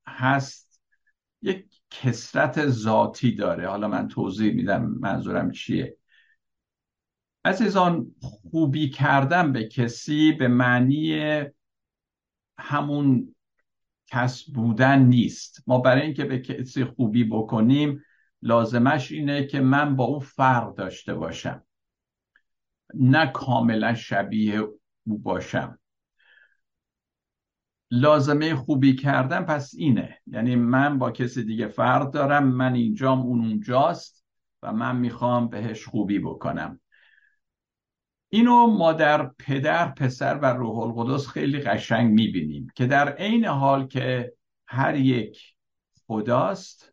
هست. 0.07 0.81
یک 1.43 1.81
کسرت 2.03 2.67
ذاتی 2.67 3.35
داره. 3.35 3.69
حالا 3.69 3.89
من 3.89 4.09
توضیح 4.09 4.53
میدم 4.53 4.85
منظورم 5.01 5.51
چیه. 5.51 5.97
عزیزان 7.45 8.15
خوبی 8.21 8.91
کردن 8.91 9.53
به 9.53 9.69
کسی 9.69 10.33
به 10.33 10.49
معنی 10.49 11.43
همون 12.59 13.35
کس 14.07 14.51
بودن 14.51 14.99
نیست. 15.03 15.63
ما 15.67 15.79
برای 15.79 16.03
اینکه 16.03 16.25
به 16.25 16.39
کسی 16.39 16.85
خوبی 16.85 17.25
بکنیم 17.25 18.05
لازمش 18.43 19.13
اینه 19.13 19.47
که 19.47 19.61
من 19.61 19.97
با 19.97 20.05
او 20.05 20.21
فرق 20.21 20.75
داشته 20.75 21.15
باشم. 21.15 21.65
نه 22.95 23.27
کاملا 23.27 23.95
شبیه 23.95 24.59
او 25.07 25.19
باشم. 25.19 25.79
لازمه 27.91 28.55
خوبی 28.55 28.95
کردن 28.95 29.43
پس 29.43 29.75
اینه. 29.77 30.19
یعنی 30.27 30.57
من 30.57 30.99
با 30.99 31.11
کسی 31.11 31.45
دیگه 31.45 31.69
فرق 31.69 32.11
دارم 32.11 32.47
من 32.47 32.75
اینجام 32.75 33.21
اون 33.21 33.41
اونجاست 33.41 34.25
و 34.63 34.73
من 34.73 34.97
می‌خوام 34.97 35.49
بهش 35.49 35.85
خوبی 35.85 36.19
بکنم. 36.19 36.81
اینو 38.29 38.67
ما 38.67 38.93
در 38.93 39.31
پدر 39.39 39.89
پسر 39.89 40.39
و 40.39 40.47
روح 40.47 40.79
القدس 40.79 41.29
خیلی 41.29 41.61
قشنگ 41.61 42.13
می‌بینیم 42.13 42.67
که 42.75 42.87
در 42.87 43.13
عین 43.13 43.45
حال 43.45 43.87
که 43.87 44.33
هر 44.67 44.97
یک 44.97 45.55
خداست 46.07 46.93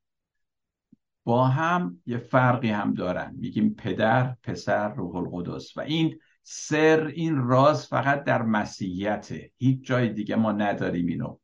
با 1.24 1.48
هم 1.48 2.01
یه 2.05 2.17
فرقی 2.17 2.69
هم 2.69 2.93
دارن. 2.93 3.36
میگیم 3.38 3.74
پدر 3.74 4.36
پسر 4.43 4.93
روح 4.93 5.15
القدس. 5.15 5.77
و 5.77 5.81
این 5.81 6.19
سر 6.53 7.05
این 7.05 7.38
راز 7.38 7.88
فقط 7.88 8.24
در 8.24 8.41
مسیحیته. 8.41 9.51
هیچ 9.58 9.86
جای 9.86 10.10
دیگه 10.10 10.36
ما 10.36 10.51
نداریم 10.51 11.08
اینو. 11.08 11.38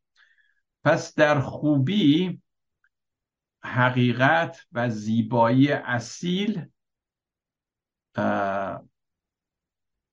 پس 0.84 1.14
در 1.14 1.40
خوبی 1.40 2.42
حقیقت 3.62 4.66
و 4.72 4.90
زیبایی 4.90 5.72
اصیل 5.72 6.66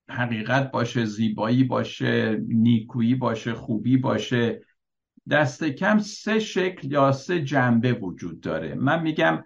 حقیقت 0.10 0.72
باشه 0.72 1.06
زیبایی 1.06 1.64
باشه 1.64 2.38
نیکویی 2.48 3.16
باشه 3.16 3.54
خوبی 3.54 3.98
باشه 3.98 4.66
دست 5.30 5.64
کم 5.64 6.00
سه 6.00 6.40
شکل 6.40 6.92
یا 6.92 7.12
سه 7.12 7.42
جنبه 7.42 7.94
وجود 7.94 8.40
داره. 8.40 8.76
من 8.76 9.02
میگم 9.02 9.44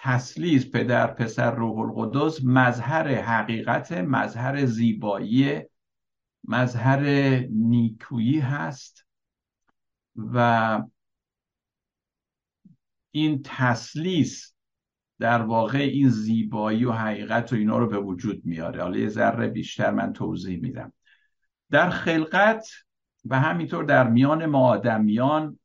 تسلیس 0.00 0.70
پدر 0.70 1.06
پسر 1.06 1.54
روح 1.54 1.78
القدس 1.78 2.40
مظهر 2.44 3.08
حقیقت 3.08 3.92
مظهر 3.92 4.66
زیبایی 4.66 5.62
مظهر 6.44 7.00
نیکویی 7.50 8.40
هست 8.40 9.06
و 10.16 10.82
این 13.10 13.40
تسلیس 13.44 14.54
در 15.18 15.42
واقع 15.42 15.78
این 15.78 16.08
زیبایی 16.08 16.84
و 16.84 16.92
حقیقت 16.92 17.52
و 17.52 17.56
اینا 17.56 17.78
رو 17.78 17.86
به 17.86 17.98
وجود 17.98 18.44
میاره. 18.44 18.82
حالا 18.82 18.98
یه 18.98 19.08
ذره 19.08 19.48
بیشتر 19.48 19.90
من 19.90 20.12
توضیح 20.12 20.60
میدم. 20.60 20.92
در 21.70 21.90
خلقت 21.90 22.68
و 23.24 23.40
همینطور 23.40 23.84
در 23.84 24.08
میان 24.08 24.46
ما 24.46 24.68
آدمیان 24.68 25.58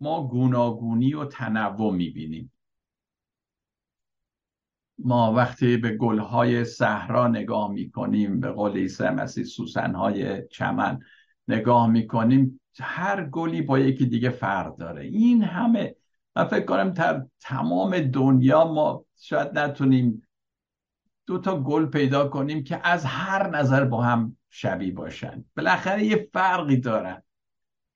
ما 0.00 0.28
گوناگونی 0.28 1.14
و 1.14 1.24
تنوع 1.24 1.94
می‌بینیم. 1.94 2.52
ما 5.04 5.32
وقتی 5.32 5.76
به 5.76 5.90
گلهای 5.96 6.64
صحرا 6.64 7.28
نگاه 7.28 7.72
می‌کنیم 7.72 8.40
به 8.40 8.50
قول 8.50 8.72
عیسی 8.72 9.08
مسیح 9.08 9.44
سوسنهای 9.44 10.48
چمن 10.48 10.98
نگاه 11.48 11.90
می‌کنیم 11.90 12.60
هر 12.80 13.24
گلی 13.24 13.62
با 13.62 13.78
یکی 13.78 14.06
دیگه 14.06 14.30
فرق 14.30 14.76
داره. 14.76 15.02
این 15.02 15.42
همه 15.42 15.96
من 16.36 16.44
فکر 16.44 16.64
کنم 16.64 16.90
در 16.90 17.26
تمام 17.40 17.98
دنیا 17.98 18.64
ما 18.64 19.04
شاید 19.16 19.58
نتونیم 19.58 20.22
دو 21.26 21.38
تا 21.38 21.60
گل 21.60 21.86
پیدا 21.86 22.28
کنیم 22.28 22.64
که 22.64 22.88
از 22.88 23.04
هر 23.04 23.50
نظر 23.50 23.84
با 23.84 24.02
هم 24.02 24.36
شبیه 24.50 24.92
باشن. 24.92 25.44
بالاخره 25.56 26.04
یه 26.04 26.28
فرقی 26.32 26.76
دارن. 26.76 27.22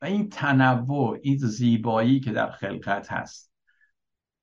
و 0.02 0.04
این 0.04 0.28
تنوع 0.28 1.18
این 1.22 1.38
زیبایی 1.38 2.20
که 2.20 2.32
در 2.32 2.50
خلقت 2.50 3.12
هست. 3.12 3.52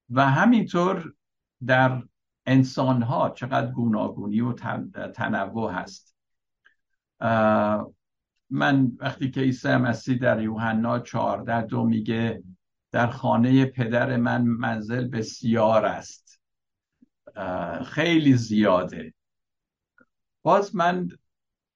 و 0.10 0.30
همینطور 0.30 1.14
در 1.66 2.04
انسان 2.52 3.02
ها 3.02 3.30
چقدر 3.30 3.72
گوناگونی 3.72 4.42
و 4.42 4.54
تنوع 5.16 5.72
هست. 5.72 6.16
من 8.50 8.92
وقتی 8.98 9.32
که 9.32 9.42
عیسی 9.42 9.76
مسیح 9.76 10.18
در 10.18 10.42
یوحنا 10.42 11.00
14 11.00 11.62
دو 11.62 11.86
میگه 11.86 12.44
در 12.92 13.08
خانه 13.08 13.66
پدر 13.66 14.18
من 14.18 14.42
منزل 14.42 15.08
بسیار 15.08 15.86
است. 15.86 16.42
خیلی 17.86 18.34
زیاده. 18.34 19.14
باز 20.44 20.76
من 20.76 21.10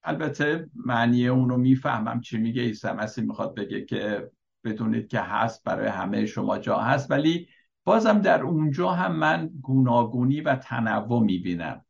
البته 0.03 0.69
معنی 0.75 1.27
اون 1.27 1.49
رو 1.49 1.57
می‌فهمم 1.57 2.21
چی 2.21 2.37
میگه. 2.37 2.61
عیسی 2.61 2.87
مسیح 2.87 3.23
می‌خواد 3.23 3.55
بگه 3.55 3.85
که 3.85 4.31
بدونید 4.63 5.07
که 5.07 5.19
هست 5.19 5.63
برای 5.63 5.87
همه 5.87 6.25
شما 6.25 6.57
جا 6.57 6.77
هست. 6.77 7.11
ولی 7.11 7.47
بازم 7.85 8.21
در 8.21 8.41
اونجا 8.41 8.91
هم 8.91 9.15
من 9.15 9.49
گوناگونی 9.61 10.41
و 10.41 10.55
تنوع 10.55 11.23
می‌بینم. 11.23 11.85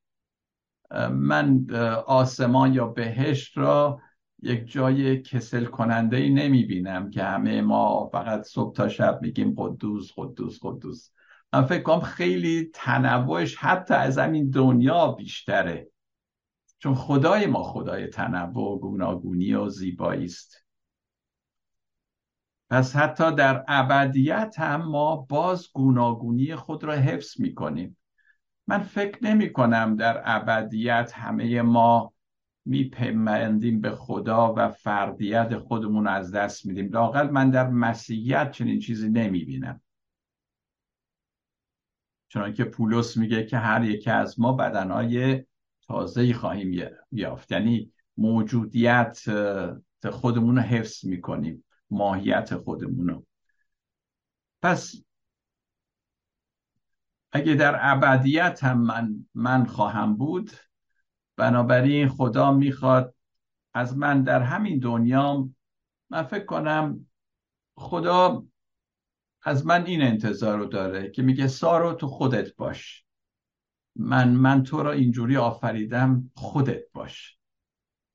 من 1.12 1.72
آسمان 2.08 2.74
یا 2.74 2.88
بهشت 2.88 3.58
را 3.58 4.02
یک 4.42 4.72
جای 4.72 5.22
کسل 5.22 5.66
کننده 5.66 6.18
ای 6.18 6.30
نمی 6.30 6.66
بینم 6.66 7.10
که 7.10 7.24
همه 7.24 7.62
ما 7.62 8.10
فقط 8.12 8.44
صبح 8.44 8.76
تا 8.76 8.90
شب 8.90 9.20
میگیم 9.22 9.54
قدوس 9.58 10.12
قدوس 10.18 10.60
قدوس. 10.62 11.10
من 11.54 11.66
فکر 11.66 11.84
کنم 11.84 12.00
خیلی 12.00 12.72
تنوعش 12.74 13.56
حتی 13.56 13.94
از 13.94 14.18
همین 14.18 14.50
دنیا 14.50 15.08
بیشتره. 15.12 15.90
چون 16.80 16.96
خدای 16.96 17.46
ما 17.46 17.64
خدای 17.64 18.08
تنوع 18.08 18.74
و 18.74 18.80
گوناگونی 18.80 19.54
و 19.54 19.70
زیبایی 19.70 20.26
است. 20.26 20.65
پس 22.70 22.96
حتی 22.96 23.36
در 23.36 23.66
ابدیت 23.68 24.56
هم 24.60 24.82
ما 24.82 25.16
باز 25.16 25.68
گوناگونی 25.74 26.56
خود 26.56 26.84
را 26.84 26.94
حفظ 26.94 27.40
می‌کنیم. 27.40 27.98
من 28.68 28.80
فکر 28.80 29.24
نمی 29.24 29.54
کنم 29.54 29.96
در 29.96 30.22
ابدیت 30.26 31.12
همه 31.16 31.62
ما 31.62 32.14
میپیمندیم 32.66 33.82
به 33.82 33.92
خدا 33.92 34.54
و 34.58 34.70
فردیت 34.70 35.58
خودمون 35.58 36.08
از 36.08 36.32
دست 36.32 36.66
میدیم. 36.66 36.90
لاقل 36.90 37.30
من 37.30 37.50
در 37.50 37.70
مسیحیت 37.70 38.52
چنین 38.52 38.80
چیزی 38.80 39.10
نمی‌بینم. 39.10 39.82
چون 42.28 42.54
که 42.54 42.64
پولس 42.64 43.18
میگه 43.18 43.46
که 43.46 43.58
هر 43.58 43.84
یکی 43.84 44.10
از 44.10 44.40
ما 44.40 44.54
بدنهای 44.54 45.44
تازه 45.88 46.34
خواهیم 46.34 46.90
یافت. 47.12 47.52
یعنی 47.52 47.92
موجودیت 48.18 49.20
خودمون 50.12 50.56
رو 50.56 50.62
حفظ 50.62 51.06
می‌کنیم. 51.06 51.65
ماهیت 51.90 52.58
خودمون 52.58 53.08
رو 53.08 53.26
پس 54.62 54.96
اگه 57.32 57.56
در 57.56 57.78
ابدیت 57.80 58.64
هم 58.64 58.82
من, 58.82 59.28
من 59.34 59.66
خواهم 59.66 60.18
بود 60.18 60.52
بنابراین 61.38 62.10
خدا 62.10 62.52
می‌خواد 62.52 63.16
از 63.74 63.98
من 63.98 64.24
در 64.24 64.42
همین 64.42 64.80
دنیا 64.80 65.50
من 66.10 66.24
فکر 66.24 66.46
کنم 66.46 67.08
خدا 67.78 68.46
از 69.44 69.66
من 69.66 69.86
این 69.86 70.02
انتظار 70.02 70.58
رو 70.58 70.66
داره 70.66 71.10
که 71.10 71.22
میگه 71.22 71.48
سارو 71.48 71.94
تو 71.94 72.08
خودت 72.08 72.56
باش. 72.56 73.06
من 73.96 74.32
من 74.32 74.64
تو 74.64 74.84
را 74.84 74.92
اینجوری 74.92 75.38
آفریدم 75.38 76.32
خودت 76.36 76.82
باش. 76.94 77.38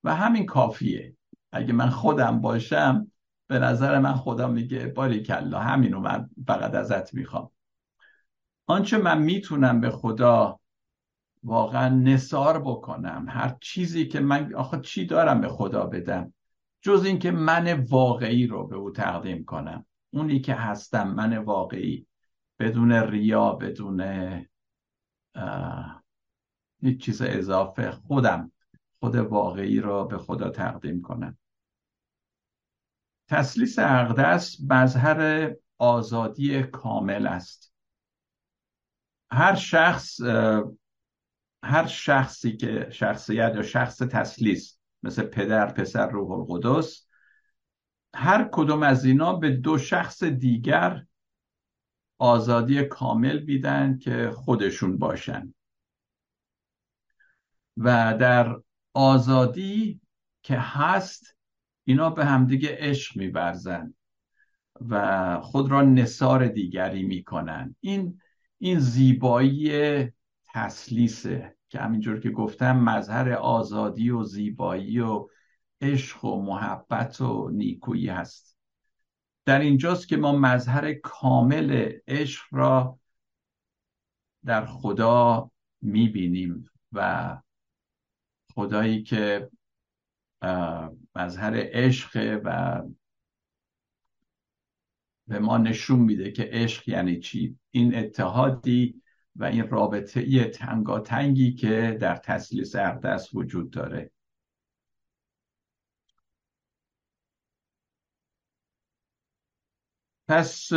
و 0.05 0.15
همین 0.15 0.47
کافیه. 0.47 1.17
اگه 1.53 1.73
من 1.73 1.91
خودم 1.91 2.41
باشم 2.41 3.13
به 3.51 3.59
نظر 3.59 3.99
من 3.99 4.15
خدا 4.15 4.49
میگه 4.49 4.87
باری 4.87 5.23
کلا 5.23 5.59
همینو 5.59 6.01
من 6.01 6.31
فقط 6.47 6.75
ازت 6.75 7.15
می‌خوام. 7.15 7.51
آنچه 8.67 8.99
من 8.99 9.23
می‌تونم 9.23 9.81
به 9.81 9.91
خدا 9.91 10.61
واقعا 11.43 11.89
نصار 11.89 12.61
بکنم 12.61 13.27
هر 13.29 13.57
چیزی 13.61 14.07
که 14.07 14.21
من 14.21 14.55
آخه 14.55 14.81
چی 14.81 15.07
دارم 15.07 15.41
به 15.41 15.49
خدا 15.49 15.87
بدم؟ 15.87 16.35
جز 16.83 17.05
اینکه 17.05 17.31
من 17.31 17.81
واقعی 17.81 18.47
رو 18.47 18.67
به 18.67 18.77
او 18.77 18.91
تقدیم 18.91 19.45
کنم. 19.45 19.87
اونی 20.11 20.41
که 20.41 20.55
هستم 20.55 21.11
من 21.11 21.39
واقعی 21.39 22.07
بدون 22.59 22.93
ریا 22.93 23.53
بدون 23.53 24.01
هیچ 26.83 27.01
چیز 27.01 27.23
اضافه 27.23 27.91
خودم 27.91 28.53
خود 29.01 29.17
واقعی 29.17 29.81
رو 29.81 30.05
به 30.05 30.19
خدا 30.19 30.51
تقدیم 30.51 31.03
کنم. 31.03 31.39
تسلیس 33.31 33.79
اقدس 33.79 34.57
مظهر 34.69 35.51
آزادی 35.79 36.63
کامل 36.63 37.27
است. 37.27 37.75
هر 39.31 39.55
شخص 39.55 40.21
هر 41.65 41.87
شخصی 41.87 42.57
که 42.57 42.89
شخصیت 42.91 43.53
یا 43.55 43.63
شخص 43.63 43.99
تسلیس 43.99 44.79
مثل 45.03 45.23
پدر 45.23 45.73
پسر 45.73 46.11
روح 46.11 46.31
القدس 46.31 47.07
هر 48.15 48.49
کدوم 48.53 48.83
از 48.83 49.05
اینا 49.05 49.33
به 49.33 49.51
دو 49.51 49.79
شخص 49.79 50.25
دیگر 50.25 51.07
آزادی 52.19 52.85
کامل 52.85 53.39
بیدن 53.39 53.99
که 53.99 54.31
خودشون 54.35 54.99
باشن. 54.99 55.55
و 57.77 58.17
در 58.21 58.61
آزادی 58.95 60.01
که 60.43 60.57
هست 60.59 61.37
اینا 61.91 62.11
به 62.11 62.25
همدیگه 62.25 62.77
عشق 62.79 63.17
میبرزن 63.17 63.95
و 64.89 65.41
خود 65.41 65.71
را 65.71 65.83
نصار 65.83 66.49
دیگری 66.49 67.03
می‌کنن. 67.03 67.77
این 67.81 68.21
این 68.59 68.79
زیبایی 68.79 69.73
تسلیسه 70.45 71.57
که 71.69 71.79
همینجور 71.79 72.21
که 72.21 72.31
گفتم 72.31 72.81
مظهر 72.81 73.33
آزادی 73.33 74.11
و 74.11 74.25
زیبایی 74.25 74.99
و 74.99 75.29
عشق 75.81 76.25
و 76.25 76.43
محبت 76.43 77.21
و 77.21 77.51
نیکویی 77.53 78.09
هست. 78.09 78.57
در 79.45 79.61
اینجاست 79.61 80.09
که 80.09 80.17
ما 80.17 80.33
مظهر 80.33 80.93
کامل 80.93 81.93
عشق 82.09 82.45
را 82.51 82.99
در 84.45 84.67
خدا 84.67 85.51
می‌بینیم 85.81 86.71
و 86.93 87.37
خدایی 88.55 89.03
که 89.03 89.51
مظهر 91.21 91.53
عشق 91.57 92.41
و 92.45 92.83
به 95.29 95.39
ما 95.39 95.59
نشون 95.59 96.01
میده 96.01 96.33
که 96.33 96.49
عشق 96.53 96.89
یعنی 96.89 97.21
چی؟ 97.21 97.59
این 97.71 97.95
اتحادی 97.95 99.03
و 99.37 99.45
این 99.45 99.69
رابطه 99.69 100.21
ای 100.21 100.45
تنگاتنگی 100.45 101.55
که 101.55 101.99
در 102.01 102.17
تسلیس 102.17 102.77
اقدس 102.77 103.35
وجود 103.35 103.71
داره. 103.71 104.11
پس 110.29 110.73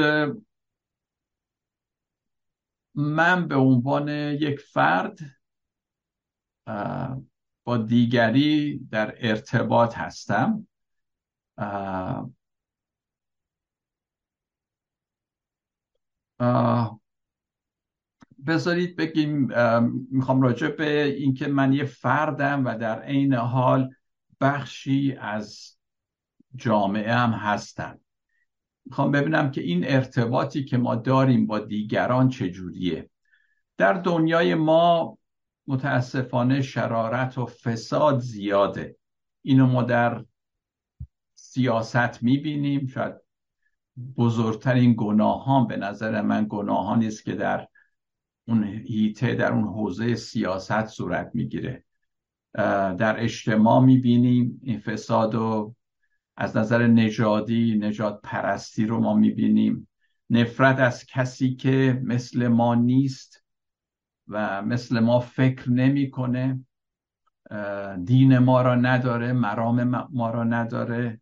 من 2.96 3.48
به 3.48 3.56
عنوان 3.56 4.10
یک 4.10 4.60
فرد 4.60 5.20
با 7.64 7.78
دیگری 7.78 8.80
در 8.92 9.16
ارتباط 9.18 9.98
هستم. 9.98 10.68
بذارید 18.48 18.96
بگیم 18.96 19.48
می‌خوام 20.12 20.42
راجع 20.42 20.68
به 20.68 21.04
اینکه 21.04 21.48
من 21.48 21.74
یه 21.74 21.86
فردم 21.86 22.66
و 22.66 22.78
در 22.78 23.02
عین 23.02 23.34
حال 23.34 23.94
بخشی 24.42 25.16
از 25.20 25.78
جامعه 26.56 27.14
هم 27.14 27.32
هستم. 27.32 28.00
می‌خوام 28.86 29.12
ببینم 29.12 29.52
که 29.52 29.62
این 29.62 29.88
ارتباطی 29.88 30.66
که 30.66 30.78
ما 30.78 30.96
داریم 30.96 31.48
با 31.48 31.60
دیگران 31.60 32.30
چجوریه. 32.30 33.10
در 33.78 33.94
دنیای 33.94 34.56
ما 34.56 35.18
متاسفانه 35.68 36.62
شرارت 36.62 37.38
و 37.38 37.46
فساد 37.46 38.20
زیاده. 38.20 38.98
اینو 39.42 39.68
ما 39.68 39.84
در 39.84 40.26
سیاست 41.36 42.24
می‌بینیم. 42.24 42.88
شاید 42.88 43.14
بزرگترین 44.18 44.96
گناهان 44.98 45.68
به 45.68 45.78
نظر 45.78 46.22
من 46.22 46.46
گناهانی 46.50 47.08
است 47.08 47.24
که 47.24 47.36
در 47.36 47.68
اون 48.48 48.64
هیته 48.64 49.36
در 49.36 49.52
اون 49.52 49.64
حوزه 49.64 50.16
سیاست 50.16 50.86
صورت 50.86 51.32
می‌گیره. 51.34 51.84
در 52.98 53.24
اجتماع 53.24 53.86
می‌بینیم 53.86 54.62
این 54.64 54.80
فساد 54.80 55.36
و 55.36 55.76
از 56.38 56.58
نظر 56.58 56.88
نژادی 56.88 57.78
نجات 57.82 58.20
پرستی 58.24 58.86
رو 58.86 59.00
ما 59.00 59.14
می‌بینیم. 59.14 59.90
نفرت 60.30 60.80
از 60.80 61.06
کسی 61.06 61.56
که 61.56 62.02
مثل 62.04 62.48
ما 62.48 62.76
نیست 62.76 63.43
و 64.28 64.62
مثل 64.62 65.00
ما 65.00 65.20
فکر 65.20 65.70
نمی‌کنه 65.70 66.66
دین 68.06 68.38
ما 68.38 68.62
را 68.62 68.76
نداره 68.76 69.34
مرام 69.34 69.84
ما 70.10 70.30
را 70.30 70.44
نداره 70.44 71.22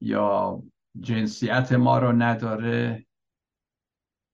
یا 0.00 0.62
جنسیت 1.00 1.72
ما 1.72 1.98
را 1.98 2.12
نداره. 2.12 3.06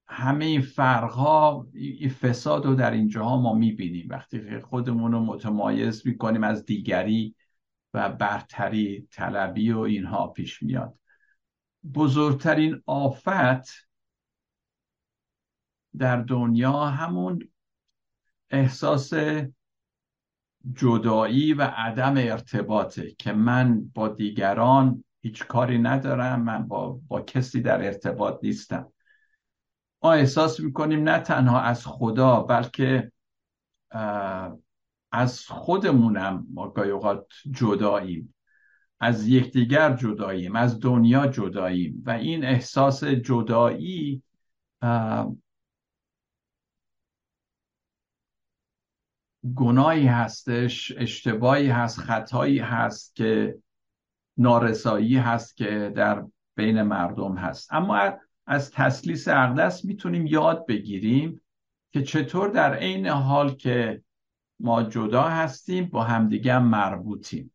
همه 0.09 0.45
این 0.45 0.61
فرقها 0.61 1.67
این 1.73 2.09
فساد 2.09 2.67
رو 2.67 2.75
در 2.75 2.91
اینجاها 2.91 3.41
ما 3.41 3.55
می‌بینیم. 3.55 4.07
وقتی 4.11 4.61
خودمون 4.61 5.13
رو 5.13 5.21
متمایز 5.21 6.07
می‌کنیم 6.07 6.45
از 6.45 6.65
دیگری 6.65 7.35
و 7.95 8.09
برتری 8.09 9.09
طلبی 9.11 9.73
و 9.73 9.79
اینها 9.79 10.29
پیش 10.29 10.63
میاد. 10.63 10.99
بزرگترین 11.95 12.83
آفت 12.87 13.89
در 15.99 16.17
دنیا 16.17 16.85
همون 16.85 17.49
احساس 18.51 19.13
جدایی 20.75 21.53
و 21.53 21.63
عدم 21.63 22.15
ارتباطه 22.17 23.15
که 23.19 23.33
من 23.33 23.91
با 23.95 24.09
دیگران 24.09 25.05
هیچ 25.21 25.47
کاری 25.47 25.79
ندارم 25.79 26.43
من 26.43 26.69
با, 26.69 27.01
با 27.09 27.21
کسی 27.21 27.61
در 27.61 27.85
ارتباط 27.85 28.39
نیستم. 28.43 28.93
ما 30.03 30.13
احساس 30.13 30.61
می‌کنیم 30.61 31.09
نه 31.09 31.19
تنها 31.19 31.61
از 31.61 31.87
خدا 31.87 32.41
بلکه 32.41 33.13
از 35.13 35.41
خودمونم 35.49 36.47
ما 36.55 36.73
اوقات 36.77 37.27
جداییم. 37.51 38.35
از 39.01 39.29
یکدیگر 39.29 39.97
جداییم 39.97 40.57
از 40.57 40.81
دنیا 40.81 41.27
جداییم. 41.27 42.03
و 42.07 42.11
این 42.11 42.45
احساس 42.45 43.05
جدایی 43.05 44.23
گناهی 49.55 50.07
هستش 50.07 50.93
اشتباهی 50.97 51.69
هست 51.69 51.99
خطایی 51.99 52.59
هست 52.59 53.17
که 53.17 53.59
نارسایی 54.39 55.17
هست 55.17 55.57
که 55.57 55.93
در 55.97 56.25
بین 56.57 56.83
مردم 56.83 57.37
هست. 57.37 57.73
اما 57.73 58.13
از 58.47 58.71
تسلیس 58.71 59.29
اقدس 59.29 59.85
می‌تونیم 59.85 60.27
یاد 60.27 60.67
بگیریم 60.67 61.41
که 61.93 62.03
چطور 62.03 62.49
در 62.49 62.75
عین 62.75 63.07
حال 63.07 63.55
که 63.55 64.03
ما 64.61 64.83
جدا 64.83 65.23
هستیم 65.23 65.87
با 65.87 66.05
همدیگه 66.05 66.55
هم 66.55 66.69
مربوطیم 66.69 67.53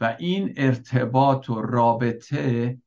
و 0.00 0.16
این 0.18 0.54
ارتباط 0.56 1.50
و 1.50 1.62
رابطه 1.62 2.78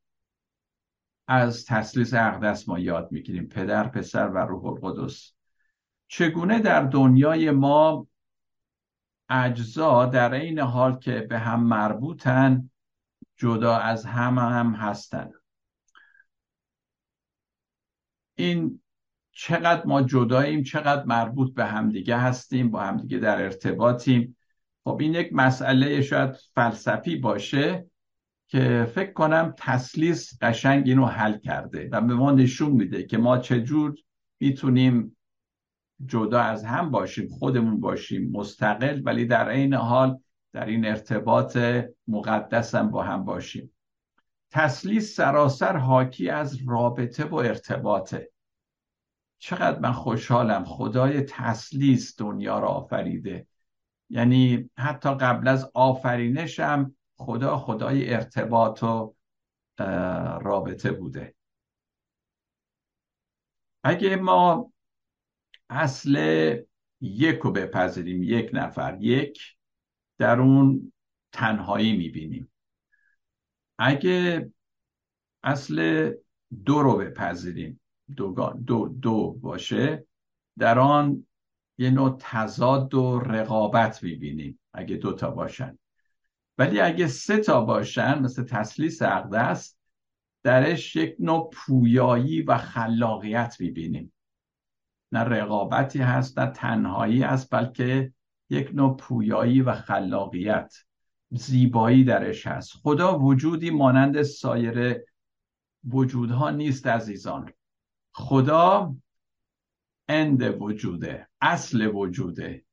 از 1.28 1.66
تسلیس 1.66 2.14
اقدس 2.14 2.68
ما 2.68 2.78
یاد 2.78 3.12
می‌گیریم. 3.12 3.46
پدر 3.46 3.88
پسر 3.88 4.28
و 4.28 4.38
روح 4.38 4.64
القدس. 4.64 5.37
چگونه 6.08 6.58
در 6.60 6.80
دنیای 6.80 7.50
ما 7.50 8.06
اجزا 9.28 10.06
در 10.06 10.34
این 10.34 10.58
حال 10.58 10.98
که 10.98 11.20
به 11.20 11.38
هم 11.38 11.64
مربوطن 11.64 12.70
جدا 13.36 13.76
از 13.76 14.04
هم 14.04 14.38
هم 14.38 14.72
هستن؟ 14.72 15.30
این 18.34 18.80
چقدر 19.32 19.86
ما 19.86 20.02
جداییم 20.02 20.62
چقدر 20.62 21.04
مربوط 21.04 21.54
به 21.54 21.64
همدیگه 21.64 22.18
هستیم 22.18 22.70
با 22.70 22.80
همدیگه 22.80 23.18
در 23.18 23.42
ارتباطیم. 23.42 24.36
خب 24.84 24.98
این 25.00 25.14
یک 25.14 25.32
مسئله 25.32 26.02
شاید 26.02 26.36
فلسفی 26.54 27.16
باشه 27.16 27.86
که 28.46 28.90
فکر 28.94 29.12
کنم 29.12 29.54
تسلیس 29.56 30.38
قشنگ 30.42 30.88
اینو 30.88 31.06
حل 31.06 31.38
کرده 31.38 31.88
و 31.92 32.00
به 32.00 32.14
ما 32.14 32.32
نشون 32.32 32.72
میده 32.72 33.02
که 33.02 33.18
ما 33.18 33.38
چجور 33.38 33.94
می‌تونیم 34.40 35.16
جدا 36.06 36.40
از 36.40 36.64
هم 36.64 36.90
باشیم 36.90 37.28
خودمون 37.28 37.80
باشیم 37.80 38.30
مستقل 38.30 39.02
ولی 39.04 39.26
در 39.26 39.48
عین 39.48 39.74
حال 39.74 40.20
در 40.52 40.66
این 40.66 40.86
ارتباط 40.86 41.58
مقدس 42.08 42.74
هم 42.74 42.90
با 42.90 43.02
هم 43.02 43.24
باشیم. 43.24 43.74
تسلیس 44.50 45.16
سراسر 45.16 45.76
حاکی 45.76 46.30
از 46.30 46.68
رابطه 46.68 47.24
و 47.24 47.34
ارتباطه. 47.34 48.30
چقدر 49.38 49.78
من 49.78 49.92
خوشحالم 49.92 50.64
خدای 50.64 51.20
تسلیس 51.20 52.20
دنیا 52.20 52.58
را 52.58 52.68
آفریده. 52.68 53.46
یعنی 54.10 54.70
حتی 54.78 55.14
قبل 55.14 55.48
از 55.48 55.70
آفرینشم 55.74 56.94
خدا 57.16 57.58
خدای 57.58 58.14
ارتباط 58.14 58.82
و 58.82 59.14
رابطه 60.40 60.92
بوده. 60.92 61.34
اگه 63.84 64.16
ما 64.16 64.72
اصل 65.70 66.16
یک 67.00 67.38
رو 67.38 67.52
بپذیریم 67.52 68.22
یک 68.22 68.50
نفر 68.52 68.98
یک 69.00 69.40
در 70.18 70.40
اون 70.40 70.92
تنهایی 71.32 71.96
می‌بینیم. 71.96 72.50
اگه 73.78 74.50
اصل 75.42 76.10
دو 76.64 76.82
رو 76.82 76.96
بپذیریم 76.96 77.80
دو, 78.16 78.52
دو, 78.66 78.88
دو 78.88 79.32
باشه 79.32 80.06
در 80.58 80.78
آن 80.78 81.26
یه 81.78 81.90
نوع 81.90 82.16
تضاد 82.20 82.94
و 82.94 83.18
رقابت 83.18 84.02
می‌بینیم 84.02 84.58
اگه 84.72 84.96
دوتا 84.96 85.30
باشن. 85.30 85.78
ولی 86.58 86.80
اگه 86.80 87.06
سه 87.06 87.38
تا 87.38 87.64
باشن 87.64 88.18
مثل 88.18 88.44
تسلیس 88.44 89.02
اقدس 89.02 89.76
درش 90.42 90.96
یک 90.96 91.16
نوع 91.18 91.50
پویایی 91.52 92.42
و 92.42 92.58
خلاقیت 92.58 93.56
می‌بینیم. 93.60 94.12
نه 95.12 95.20
رقابتی 95.20 95.98
هست 95.98 96.38
نه 96.38 96.46
تنهایی 96.46 97.22
هست 97.22 97.54
بلکه 97.54 98.12
یک 98.50 98.70
نوع 98.74 98.96
پویایی 98.96 99.62
و 99.62 99.72
خلاقیت 99.74 100.74
زیبایی 101.30 102.04
درش 102.04 102.46
هست. 102.46 102.72
خدا 102.82 103.18
وجودی 103.18 103.70
مانند 103.70 104.22
سایر 104.22 105.00
وجودها 105.88 106.50
نیست 106.50 106.86
عزیزان. 106.86 107.52
خدا 108.12 108.96
اند 110.08 110.62
وجوده 110.62 111.28
اصل 111.40 111.86
وجوده. 111.86 112.64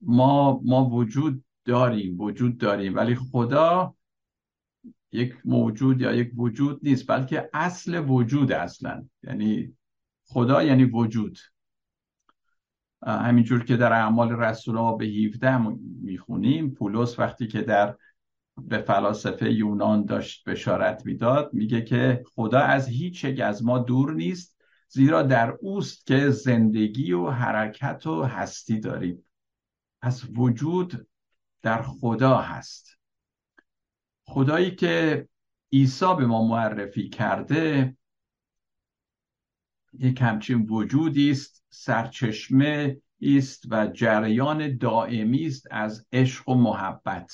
ما 0.00 0.60
ما 0.64 0.90
وجود 0.90 1.44
داریم 1.64 2.20
وجود 2.20 2.58
داریم 2.58 2.96
ولی 2.96 3.14
خدا 3.14 3.94
یک 5.12 5.36
موجود 5.44 6.00
یا 6.00 6.12
یک 6.12 6.32
وجود 6.36 6.80
نیست 6.82 7.06
بلکه 7.06 7.50
اصل 7.54 8.04
وجود 8.08 8.52
اصلا. 8.52 9.08
یعنی 9.22 9.76
خدا 10.26 10.62
یعنی 10.62 10.84
وجود. 10.84 11.38
همینجور 13.06 13.64
که 13.64 13.76
در 13.76 13.92
اعمال 13.92 14.32
رسول 14.32 14.74
ما 14.74 14.96
به 14.96 15.06
17 15.06 15.58
می‌خونیم 16.02 16.70
پولس 16.70 17.18
وقتی 17.18 17.46
که 17.46 17.62
در 17.62 17.96
به 18.58 18.78
فلاسفه 18.78 19.52
یونان 19.52 20.04
داشت 20.04 20.48
بشارت 20.48 21.06
می‌داد 21.06 21.54
میگه 21.54 21.82
که 21.82 22.24
خدا 22.34 22.58
از 22.60 22.88
هیچ 22.88 23.24
یک 23.24 23.40
از 23.40 23.64
ما 23.64 23.78
دور 23.78 24.14
نیست 24.14 24.56
زیرا 24.88 25.22
در 25.22 25.50
اوست 25.60 26.06
که 26.06 26.30
زندگی 26.30 27.12
و 27.12 27.30
حرکت 27.30 28.06
و 28.06 28.22
هستی 28.22 28.80
داریم. 28.80 29.24
پس 30.02 30.24
وجود 30.34 31.08
در 31.62 31.82
خدا 31.82 32.36
هست. 32.36 32.98
خدایی 34.22 34.70
که 34.70 35.28
عیسی 35.72 36.14
به 36.18 36.26
ما 36.26 36.48
معرفی 36.48 37.08
کرده 37.08 37.96
یک 39.98 40.22
همچین 40.22 40.66
وجودی 40.68 41.30
است 41.30 41.64
سرچشمه 41.68 42.96
است 43.22 43.64
و 43.70 43.86
جریان 43.86 44.76
دائمی 44.76 45.46
است 45.46 45.66
از 45.70 46.06
عشق 46.12 46.48
و 46.48 46.54
محبت. 46.54 47.32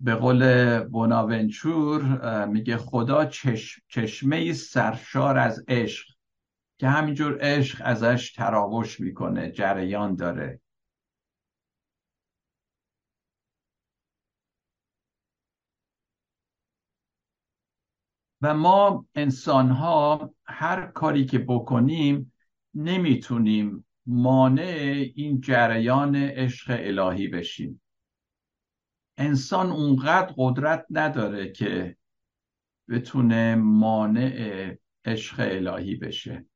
به 0.00 0.14
قول 0.14 0.78
بوناونچور 0.78 2.02
میگه 2.46 2.76
خدا 2.76 3.24
چشمه 3.88 4.52
سرشار 4.52 5.38
از 5.38 5.64
عشق 5.68 6.06
که 6.78 6.88
همینجور 6.88 7.38
عشق 7.40 7.82
ازش 7.84 8.32
تراوش 8.32 9.00
می‌کنه 9.00 9.50
جریان 9.50 10.14
داره. 10.14 10.61
و 18.42 18.54
ما 18.54 19.06
انسان 19.14 19.70
ها 19.70 20.34
هر 20.44 20.86
کاری 20.86 21.24
که 21.24 21.38
بکنیم 21.38 22.32
نمی‌تونیم 22.74 23.86
مانع 24.06 25.10
این 25.14 25.40
جریان 25.40 26.16
عشق 26.16 26.76
الهی 26.80 27.28
بشیم. 27.28 27.82
انسان 29.16 29.70
اونقدر 29.70 30.34
قدرت 30.36 30.86
نداره 30.90 31.52
که 31.52 31.96
بتونه 32.88 33.54
مانع 33.54 34.74
عشق 35.04 35.36
الهی 35.38 35.96
بشه. 35.96 36.46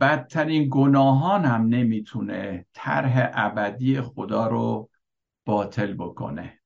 بدترین 0.00 0.68
گناهان 0.70 1.44
هم 1.44 1.66
نمی‌تونه 1.66 2.66
طرح 2.72 3.30
ابدی 3.34 4.00
خدا 4.00 4.46
رو 4.46 4.90
باطل 5.44 5.92
بکنه. 5.92 6.60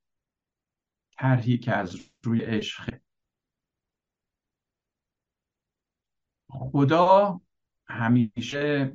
طرحی 1.19 1.59
که 1.59 1.73
از 1.73 2.14
روی 2.25 2.41
عشق. 2.41 2.95
خدا 6.49 7.41
همیشه 7.87 8.95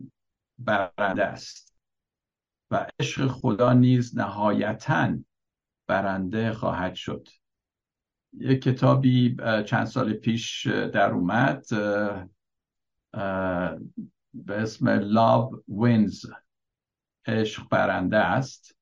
برنده 0.60 1.26
است 1.26 1.80
و 2.72 2.88
عشق 3.00 3.28
خدا 3.28 3.74
نیز 3.74 4.18
نهایتا 4.18 5.18
برنده 5.88 6.54
خواهد 6.54 6.96
شد. 6.96 7.28
یک 8.34 8.62
کتابی 8.62 9.38
چند 9.65 9.86
سال 9.86 10.13
پیش 10.13 10.68
در 10.68 11.12
اومد 11.12 11.65
به 14.34 14.62
اسم 14.62 15.00
Love 15.13 15.56
Wins 15.70 16.34
عشق 17.26 17.70
برنده 17.70 18.18
است. 18.18 18.76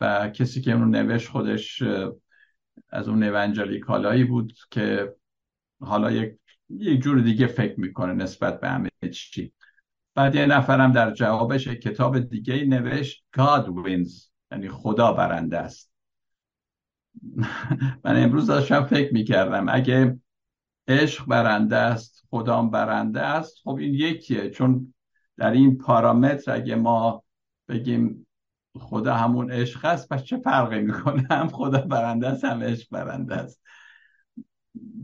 و 0.00 0.30
کسی 0.34 0.60
که 0.60 0.72
اون 0.72 0.96
نوشت 0.96 1.28
خودش 1.28 1.82
از 2.88 3.08
اون 3.08 3.22
اونجالیکالایی 3.22 4.24
بود 4.24 4.52
که 4.70 5.14
حالا 5.80 6.10
یک 6.10 6.38
یک 6.70 7.00
جور 7.00 7.20
دیگه 7.20 7.46
فکر 7.46 7.80
می‌کنه 7.80 8.12
نسبت 8.12 8.60
به 8.60 8.68
همه 8.68 8.90
چی. 9.12 9.52
بعد 10.14 10.34
یه 10.34 10.46
نفرم 10.46 10.92
در 10.92 11.10
جوابش 11.10 11.68
کتاب 11.68 12.18
دیگه 12.18 12.64
نوشت 12.64 13.24
God 13.36 13.66
wins 13.66 14.30
یعنی 14.52 14.68
خدا 14.68 15.12
برنده 15.12 15.58
است. 15.58 15.92
من 18.04 18.22
امروز 18.22 18.46
داشتم 18.46 18.84
فکر 18.84 19.14
می‌کردم 19.14 19.66
اگه 19.68 20.18
عشق 20.88 21.26
برنده 21.26 21.76
است 21.76 22.24
خدام 22.30 22.70
برنده 22.70 23.20
است 23.20 23.56
خب 23.64 23.76
این 23.76 23.94
یکیه. 23.94 24.50
چون 24.50 24.94
در 25.36 25.50
این 25.50 25.78
پارامتر 25.78 26.52
اگه 26.52 26.74
ما 26.74 27.24
بگیم 27.68 28.27
خدا 28.78 29.14
همون 29.14 29.52
عشق 29.52 29.84
است. 29.84 30.08
پس 30.08 30.22
چه 30.22 30.38
فرقی 30.38 30.80
می‌کنه؟ 30.80 31.26
هم 31.30 31.48
خدا 31.48 31.80
برنده 31.80 32.28
است 32.28 32.44
هم 32.44 32.62
عشق 32.62 32.88
برنده 32.90 33.34
است. 33.34 33.62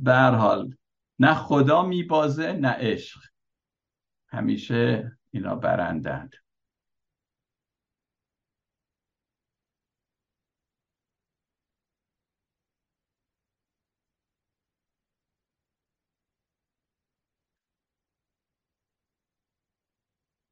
به 0.03 0.15
حال 0.15 0.77
نه 1.19 1.35
خدا 1.35 1.83
میبازه 1.83 2.53
نه 2.53 2.69
عشق. 2.79 3.21
همیشه 4.29 5.13
اینا 5.31 5.55
برندند 5.55 6.35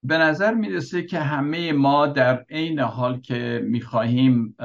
به 0.02 0.18
نظر 0.18 0.54
می‌رسه 0.54 1.02
که 1.02 1.18
همه 1.18 1.72
ما 1.72 2.06
در 2.06 2.46
عین 2.50 2.80
حال 2.80 3.20
که 3.20 3.62
می‌خواهیم 3.64 4.56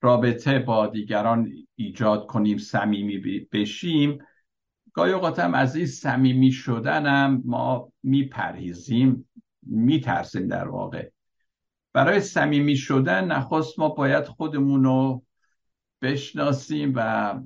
رابطه 0.00 0.58
با 0.58 0.86
دیگران 0.86 1.52
ایجاد 1.74 2.26
کنیم 2.26 2.58
صمیمی 2.58 3.48
بشیم 3.52 4.18
گاهی 4.92 5.12
اوقات 5.12 5.38
هم 5.38 5.54
از 5.54 5.76
این 5.76 5.86
صمیمی 5.86 6.52
شدنم 6.52 7.42
ما 7.44 7.92
میپرهیزیم 8.02 9.28
میترسیم 9.62 10.48
در 10.48 10.68
واقع. 10.68 11.08
برای 11.92 12.20
صمیمی 12.20 12.76
شدن 12.76 13.24
نخواست 13.24 13.78
ما 13.78 13.88
باید 13.88 14.24
خودمون 14.24 14.84
رو 14.84 15.24
بشناسیم 16.02 16.92
و 16.96 17.40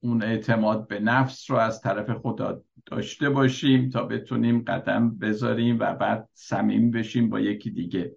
اون 0.00 0.22
اعتماد 0.22 0.88
به 0.88 1.00
نفس 1.00 1.50
رو 1.50 1.56
از 1.56 1.80
طرف 1.80 2.10
خدا 2.10 2.62
داشته 2.86 3.30
باشیم 3.30 3.90
تا 3.90 4.02
بتونیم 4.04 4.62
قدم 4.62 5.18
بذاریم 5.18 5.76
و 5.80 5.94
بعد 5.94 6.28
صمیمی 6.32 6.90
بشیم 6.90 7.30
با 7.30 7.40
یکی 7.40 7.70
دیگه. 7.70 8.16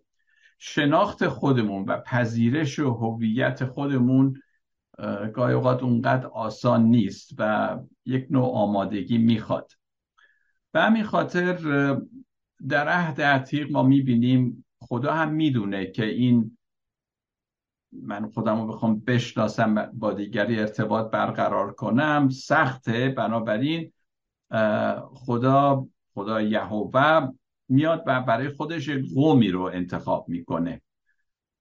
شناخت 0.59 1.27
خودمون 1.27 1.85
و 1.85 2.01
پذیرش 2.01 2.79
و 2.79 2.93
هویت 2.93 3.65
خودمون 3.65 4.41
گاهی 5.33 5.53
اوقات 5.53 5.83
اونقدر 5.83 6.27
آسان 6.27 6.83
نیست 6.83 7.31
و 7.37 7.77
یک 8.05 8.27
نوع 8.29 8.53
آمادگی 8.53 9.17
می‌خواد. 9.17 9.71
به 10.71 10.81
همین 10.81 11.03
خاطر 11.03 11.53
در 12.67 12.87
عهد 12.87 13.21
عتیق 13.21 13.71
ما 13.71 13.83
می‌بینیم 13.83 14.65
خدا 14.79 15.13
هم 15.13 15.33
می‌دونه 15.33 15.85
که 15.85 16.05
این 16.05 16.57
من 17.91 18.29
خودم 18.29 18.61
رو 18.61 18.67
بخوام 18.67 18.99
بشناسم 18.99 19.91
با 19.93 20.13
دیگری 20.13 20.59
ارتباط 20.59 21.11
برقرار 21.11 21.73
کنم 21.73 22.29
سخته. 22.29 23.09
بنابراین 23.09 23.91
خدا 25.13 25.87
خدا 26.13 26.41
یهوه 26.41 27.27
میاد 27.69 28.03
و 28.07 28.21
برای 28.21 28.49
خودش 28.49 28.89
قومی 28.89 29.49
رو 29.49 29.61
انتخاب 29.61 30.29
می‌کنه. 30.29 30.81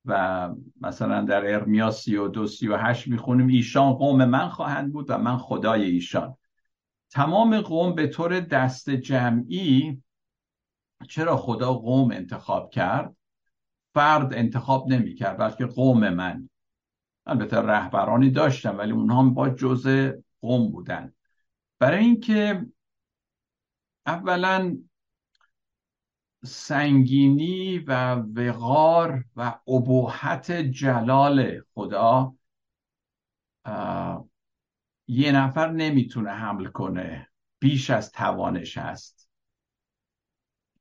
و 0.05 0.51
مثلا 0.81 1.23
در 1.23 1.55
ارمیا 1.55 1.91
سی 1.91 2.17
و 2.17 2.29
دو 2.29 2.47
سی 2.47 2.69
و 2.69 2.77
هشت 2.77 3.09
می‌خونیم 3.09 3.47
ایشان 3.47 3.93
قوم 3.93 4.25
من 4.25 4.49
خواهند 4.49 4.93
بود 4.93 5.11
و 5.11 5.19
من 5.19 5.37
خدای 5.37 5.85
ایشان. 5.85 6.37
تمام 7.11 7.61
قوم 7.61 7.95
به 7.95 8.07
طور 8.07 8.41
دست 8.41 8.91
جمعی 8.91 10.03
چرا 11.09 11.37
خدا 11.37 11.75
قوم 11.75 12.11
انتخاب 12.11 12.71
کرد؟ 12.71 13.17
فرد 13.95 14.35
انتخاب 14.35 14.89
نمی‌کرد 14.89 15.39
بلکه 15.39 15.67
قوم 15.67 16.09
من. 16.09 16.49
البته 17.27 17.57
رهبرانی 17.57 18.31
داشتم 18.31 18.79
ولی 18.79 18.93
اونها 18.93 19.23
با 19.23 19.49
جزء 19.49 20.13
قوم 20.41 20.71
بودن. 20.71 21.13
برای 21.79 22.05
اینکه 22.05 22.67
اولا 24.07 24.77
سنگینی 26.45 27.79
و 27.79 28.15
وقار 28.15 29.25
و 29.37 29.61
ابهت 29.69 30.53
جلال 30.53 31.63
خدا 31.75 32.35
یه 35.09 35.33
نفر 35.33 35.71
نمی‌تونه 35.71 36.31
حمل 36.31 36.67
کنه 36.67 37.29
بیش 37.59 37.91
از 37.91 38.13
توانش 38.13 38.79
هست. 38.79 39.31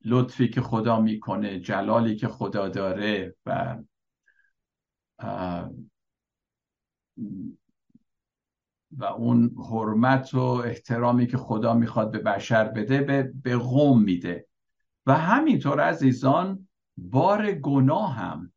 لطفی 0.06 0.48
که 0.48 0.62
خدا 0.62 1.00
می‌کنه 1.00 1.60
جلالی 1.60 2.16
که 2.16 2.28
خدا 2.28 2.70
داره 2.70 3.36
و 3.46 3.78
و 8.98 9.04
اون 9.04 9.56
حرمت 9.70 10.34
و 10.34 10.40
احترامی 10.40 11.28
که 11.28 11.38
خدا 11.38 11.74
می‌خواد 11.74 12.12
به 12.12 12.20
بشر 12.20 12.68
بده 12.68 13.02
به, 13.02 13.24
به 13.44 13.58
قوم 13.58 14.04
میده. 14.04 14.48
و 15.06 15.14
همینطور 15.14 15.80
عزیزان 15.80 16.68
بار 16.98 17.52
گناه 17.52 18.14
هم. 18.14 18.54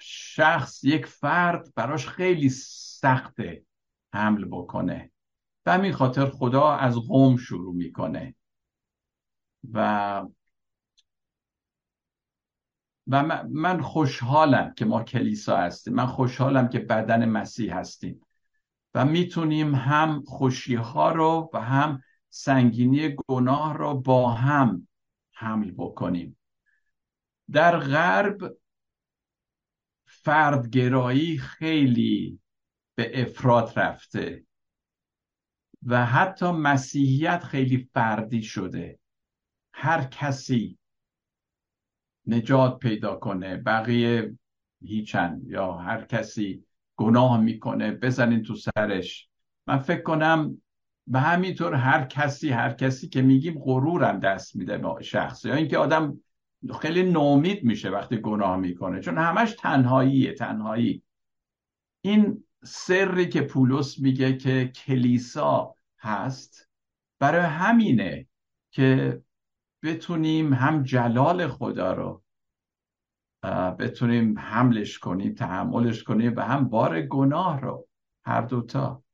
شخص 0.00 0.84
یک 0.84 1.06
فرد 1.06 1.74
براش 1.74 2.08
خیلی 2.08 2.48
سخته 2.48 3.64
حمل 4.14 4.44
بکنه 4.44 5.10
و 5.66 5.72
همین 5.72 5.92
خاطر 5.92 6.26
خدا 6.26 6.72
از 6.72 6.96
قوم 6.96 7.36
شروع 7.36 7.74
می‌کنه. 7.74 8.34
و 9.72 10.26
و 13.06 13.44
من 13.50 13.80
خوشحالم 13.80 14.74
که 14.74 14.84
ما 14.84 15.02
کلیسا 15.02 15.56
هستیم. 15.56 15.94
من 15.94 16.06
خوشحالم 16.06 16.68
که 16.68 16.78
بدن 16.78 17.24
مسیح 17.24 17.76
هستیم. 17.76 18.20
و 18.94 19.04
می‌تونیم 19.04 19.74
هم 19.74 20.22
خوشی 20.26 20.74
ها 20.74 21.12
رو 21.12 21.50
و 21.54 21.60
هم 21.60 22.02
سنگینی 22.30 23.16
گناه 23.28 23.76
رو 23.76 23.94
با 23.94 24.30
هم 24.30 24.88
حمل 25.32 25.70
بکنیم. 25.70 26.38
در 27.52 27.78
غرب 27.78 28.56
فردگرایی 30.06 31.38
خیلی 31.38 32.40
به 32.94 33.22
افراد 33.22 33.78
رفته 33.78 34.44
و 35.86 36.06
حتی 36.06 36.50
مسیحیت 36.50 37.44
خیلی 37.44 37.88
فردی 37.94 38.42
شده. 38.42 38.98
هر 39.72 40.04
کسی 40.04 40.78
نجات 42.26 42.78
پیدا 42.78 43.16
کنه 43.16 43.56
بقیه 43.56 44.34
هیچن 44.84 45.40
یا 45.46 45.72
هر 45.72 46.04
کسی 46.04 46.64
گناه 46.96 47.40
می‌کنه 47.40 47.90
بزنین 47.90 48.42
تو 48.42 48.54
سرش. 48.54 49.28
من 49.66 49.78
فکر 49.78 50.02
کنم 50.02 50.62
به 51.06 51.20
همینطور 51.20 51.74
هر 51.74 52.04
کسی 52.04 52.50
هر 52.50 52.72
کسی 52.72 53.08
که 53.08 53.22
میگیم 53.22 53.58
غرورم 53.58 54.20
دست 54.20 54.56
میده 54.56 54.78
به 54.78 55.02
شخص 55.02 55.44
یا 55.44 55.54
اینکه 55.54 55.78
آدم 55.78 56.20
خیلی 56.80 57.02
نومید 57.02 57.64
میشه 57.64 57.90
وقتی 57.90 58.16
گناه 58.16 58.56
می‌کنه 58.56 59.00
چون 59.00 59.18
همش 59.18 59.52
تنهاییه 59.58 60.32
تنهایی. 60.32 61.02
این 62.00 62.44
سری 62.64 63.28
که 63.28 63.40
پولس 63.40 63.98
میگه 63.98 64.36
که 64.36 64.72
کلیسا 64.74 65.74
هست 65.98 66.68
برای 67.18 67.46
همینه 67.46 68.26
که 68.70 69.22
بتونیم 69.84 70.52
هم 70.52 70.82
جلال 70.82 71.48
خدا 71.48 71.92
رو 71.92 72.22
بتونیم 73.78 74.38
حملش 74.38 74.98
کنیم 74.98 75.34
تحملش 75.34 76.02
کنیم 76.02 76.36
و 76.36 76.40
هم 76.40 76.68
بار 76.68 77.02
گناه 77.02 77.60
رو 77.60 77.88
هر 78.24 78.40
دوتا 78.40 79.04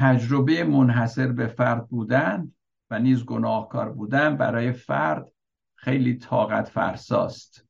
تجربه 0.00 0.64
منحصر 0.64 1.32
به 1.32 1.46
فرد 1.46 1.88
بودن 1.88 2.52
و 2.90 2.98
نیز 2.98 3.24
گناهکار 3.24 3.92
بودن 3.92 4.36
برای 4.36 4.72
فرد 4.72 5.32
خیلی 5.74 6.18
طاقت 6.18 6.68
فرساست. 6.68 7.66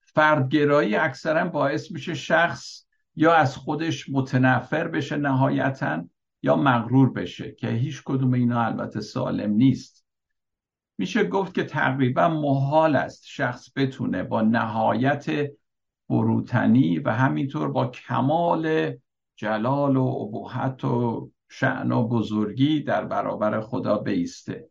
فردگرایی 0.00 0.96
اکثرا 0.96 1.44
باعث 1.44 1.90
میشه 1.90 2.14
شخص 2.14 2.86
یا 3.16 3.34
از 3.34 3.56
خودش 3.56 4.08
متنفر 4.08 4.88
بشه 4.88 5.16
نهایتا 5.16 6.04
یا 6.44 6.56
مغرور 6.56 7.12
بشه 7.12 7.52
که 7.52 7.68
هیچ 7.68 8.02
کدوم 8.04 8.34
اینا 8.34 8.64
البته 8.64 9.00
سالم 9.00 9.50
نیست. 9.50 10.06
میشه 10.98 11.24
گفت 11.24 11.54
که 11.54 11.64
تقریبا 11.64 12.28
محال 12.28 12.96
است 12.96 13.22
شخص 13.26 13.68
بتونه 13.76 14.22
با 14.22 14.42
نهایت 14.42 15.26
بروتنی 16.08 16.98
و 16.98 17.10
همینطور 17.10 17.70
با 17.70 17.86
کمال 17.86 18.92
جلال 19.36 19.96
و 19.96 20.02
ابهت 20.02 20.84
و 20.84 21.30
شعن 21.48 21.92
و 21.92 22.08
بزرگی 22.08 22.82
در 22.82 23.04
برابر 23.04 23.60
خدا 23.60 23.98
بیسته. 23.98 24.68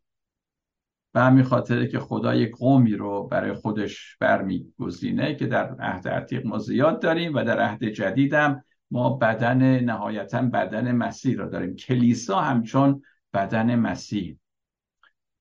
به 1.13 1.21
همین 1.21 1.43
خاطره 1.43 1.87
که 1.87 1.99
خدا 1.99 2.35
یک 2.35 2.55
قومی 2.55 2.95
رو 2.95 3.27
برای 3.27 3.53
خودش 3.53 4.17
برمیگزینه 4.19 5.35
که 5.35 5.47
در 5.47 5.75
عهد 5.79 6.07
عتیق 6.07 6.45
ما 6.45 6.57
زیاد 6.57 7.01
داریم 7.01 7.35
و 7.35 7.43
در 7.43 7.59
عهد 7.59 7.83
جدیدم 7.83 8.63
ما 8.93 9.09
بدن 9.09 9.79
نهایتا 9.79 10.41
بدن 10.41 10.91
مسیح 10.91 11.37
رو 11.37 11.49
داریم. 11.49 11.75
کلیسا 11.75 12.41
همچون 12.41 13.01
بدن 13.33 13.75
مسیح. 13.75 14.37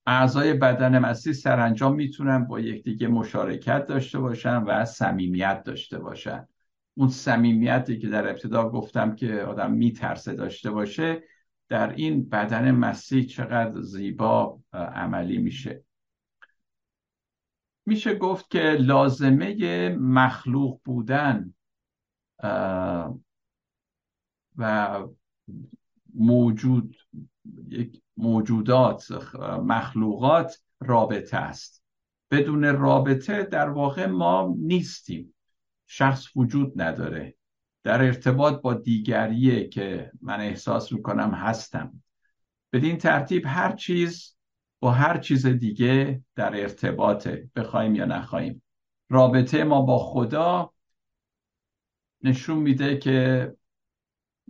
اعضای 0.06 0.54
بدن 0.54 0.98
مسیح 0.98 1.32
سرانجام 1.32 1.94
می‌تونن 1.94 2.44
با 2.44 2.60
یکدیگه 2.60 3.08
مشارکت 3.08 3.86
داشته 3.86 4.18
باشن 4.18 4.56
و 4.56 4.84
صمیمیت 4.84 5.62
داشته 5.62 5.98
باشن. 5.98 6.48
اون 6.94 7.08
صمیمیتی 7.08 7.98
که 7.98 8.08
در 8.08 8.28
ابتدا 8.28 8.68
گفتم 8.68 9.14
که 9.14 9.42
آدم 9.42 9.72
میترسه 9.72 10.34
داشته 10.34 10.70
باشه 10.70 11.22
در 11.68 11.92
این 11.94 12.28
بدن 12.28 12.70
مسیح 12.70 13.24
چقدر 13.24 13.80
زیبا 13.80 14.60
عملی 14.72 15.38
میشه. 15.38 15.84
میشه 17.86 18.14
گفت 18.14 18.50
که 18.50 18.76
لازمه 18.80 19.88
مخلوق 19.88 20.80
بودن 20.84 21.54
و 24.56 24.98
موجود 26.14 26.96
موجودات 28.16 29.10
مخلوقات 29.64 30.60
رابطه 30.80 31.36
است. 31.36 31.82
بدون 32.30 32.64
رابطه 32.64 33.42
در 33.42 33.68
واقع 33.68 34.06
ما 34.06 34.54
نیستیم. 34.58 35.34
شخص 35.86 36.36
وجود 36.36 36.82
نداره. 36.82 37.34
در 37.82 38.02
ارتباط 38.02 38.60
با 38.60 38.74
دیگریه 38.74 39.68
که 39.68 40.12
من 40.22 40.40
احساس 40.40 40.92
می‌کنم 40.92 41.30
هستم. 41.30 42.02
بدین 42.72 42.98
ترتیب 42.98 43.42
هر 43.46 43.72
چیز 43.72 44.36
با 44.80 44.90
هر 44.90 45.18
چیز 45.18 45.46
دیگه 45.46 46.22
در 46.34 46.60
ارتباطه 46.60 47.50
بخوایم 47.56 47.94
یا 47.94 48.04
نخواهیم. 48.04 48.62
رابطه 49.08 49.64
ما 49.64 49.82
با 49.82 49.98
خدا 49.98 50.72
نشون 52.22 52.58
میده 52.58 52.96
که 52.96 53.52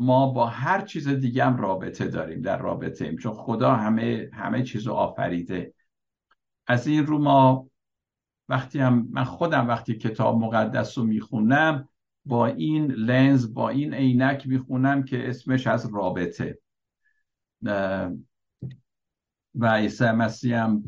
ما 0.03 0.33
با 0.33 0.47
هر 0.47 0.81
چیز 0.81 1.09
دیگه 1.09 1.45
هم 1.45 1.57
رابطه 1.57 2.09
داریم 2.09 2.41
در 2.41 2.59
رابطه 2.59 3.05
ایم 3.05 3.17
چون 3.17 3.35
خدا 3.35 3.75
همه 3.75 4.31
همه 4.33 4.63
چیز 4.63 4.87
رو 4.87 4.93
آفریده. 4.93 5.75
از 6.67 6.87
این 6.87 7.07
رو 7.07 7.19
ما 7.19 7.69
وقتی 8.49 8.79
هم 8.79 9.09
من 9.11 9.25
خودم 9.25 9.69
وقتی 9.69 9.95
کتاب 9.95 10.39
مقدس 10.39 10.99
رو 10.99 11.05
می‌خونم 11.05 11.89
با 12.25 12.47
این 12.47 12.87
لنز 12.93 13.55
با 13.55 13.69
این 13.69 13.95
عینک 13.95 14.47
می‌خونم 14.47 15.03
که 15.03 15.29
اسمش 15.29 15.67
از 15.67 15.95
رابطه. 15.95 16.59
و 19.55 19.75
عیسی 19.75 20.11
مسیح 20.11 20.63
هم 20.63 20.83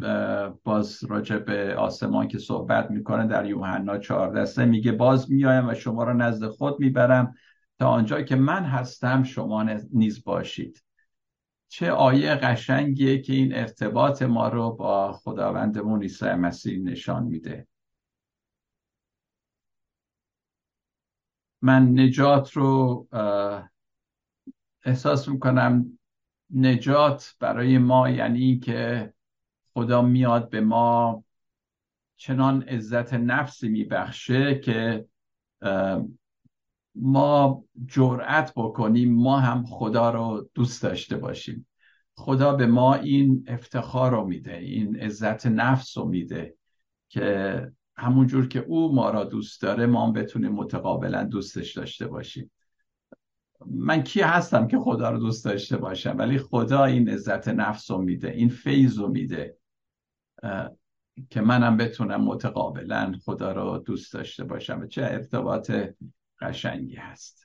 باز 0.64 1.04
راجع 1.04 1.38
به 1.38 1.74
آسمان 1.74 2.28
که 2.28 2.38
صحبت 2.38 2.90
می‌کنه 2.90 3.26
در 3.26 3.46
یوحنا 3.46 3.98
14 3.98 4.64
میگه 4.64 4.92
باز 4.92 5.30
میایم 5.30 5.68
و 5.68 5.74
شما 5.74 6.04
را 6.04 6.12
نزد 6.12 6.46
خود 6.48 6.80
می‌برم 6.80 7.34
تا 7.79 7.89
آنجا 7.89 8.22
که 8.22 8.37
من 8.37 8.64
هستم 8.64 9.22
شما 9.22 9.62
نیز 9.93 10.25
باشید. 10.25 10.85
چه 11.68 11.91
آیه 11.91 12.35
قشنگیه 12.35 13.22
که 13.22 13.33
این 13.33 13.55
ارتباط 13.55 14.22
ما 14.22 14.49
رو 14.49 14.70
با 14.70 15.12
خداوندمون 15.12 16.03
عیسی 16.03 16.27
مسیح 16.27 16.79
نشان 16.79 17.25
میده. 17.25 17.68
من 21.62 22.01
نجات 22.01 22.53
رو 22.53 23.09
احساس 24.85 25.29
می‌کنم 25.29 25.99
نجات 26.55 27.37
برای 27.41 27.79
ما 27.79 28.11
یعنی 28.11 28.59
که 28.59 29.12
خدا 29.75 30.03
میاد 30.03 30.51
به 30.51 30.61
ما 30.61 31.25
چنان 32.16 32.62
عزت 32.62 33.14
نفسی 33.14 33.68
میبخشه 33.68 34.59
که 34.59 35.07
ما 36.95 37.64
جرأت 37.86 38.53
بکنیم 38.57 39.14
ما 39.14 39.38
هم 39.40 39.64
خدا 39.66 40.11
رو 40.11 40.51
دوست 40.55 40.82
داشته 40.82 41.16
باشیم. 41.16 41.66
خدا 42.14 42.53
به 42.53 42.66
ما 42.66 42.95
این 42.95 43.45
افتخار 43.47 44.11
رو 44.11 44.24
میده 44.24 44.57
این 44.57 44.97
عزت 44.97 45.47
نفس 45.47 45.99
رو 45.99 46.05
میده 46.05 46.55
که 47.09 47.72
همونجور 47.97 48.49
که 48.49 48.59
او 48.59 48.95
ما 48.95 49.11
را 49.11 49.24
دوست 49.24 49.62
داره 49.62 49.86
ما 49.86 50.07
هم 50.07 50.12
بتونیم 50.12 50.53
متقابلا 50.53 51.24
دوستش 51.24 51.72
داشته 51.72 52.07
باشیم. 52.07 52.51
من 53.66 54.03
کی 54.03 54.20
هستم 54.20 54.66
که 54.66 54.78
خدا 54.78 55.11
رو 55.11 55.18
دوست 55.18 55.45
داشته 55.45 55.76
باشم؟ 55.76 56.14
ولی 56.18 56.38
خدا 56.38 56.84
این 56.84 57.09
عزت 57.09 57.49
نفس 57.49 57.90
رو 57.90 57.99
میده 57.99 58.30
این 58.30 58.49
فیض 58.49 58.99
رو 58.99 59.09
میده 59.09 59.57
که 61.30 61.40
منم 61.40 61.76
بتونم 61.76 62.24
متقابلا 62.24 63.14
خدا 63.24 63.53
رو 63.53 63.78
دوست 63.78 64.12
داشته 64.12 64.45
باشم. 64.45 64.88
چه 64.88 65.03
ارتباط 65.03 65.72
قشنگی 66.41 66.97
هست. 66.97 67.43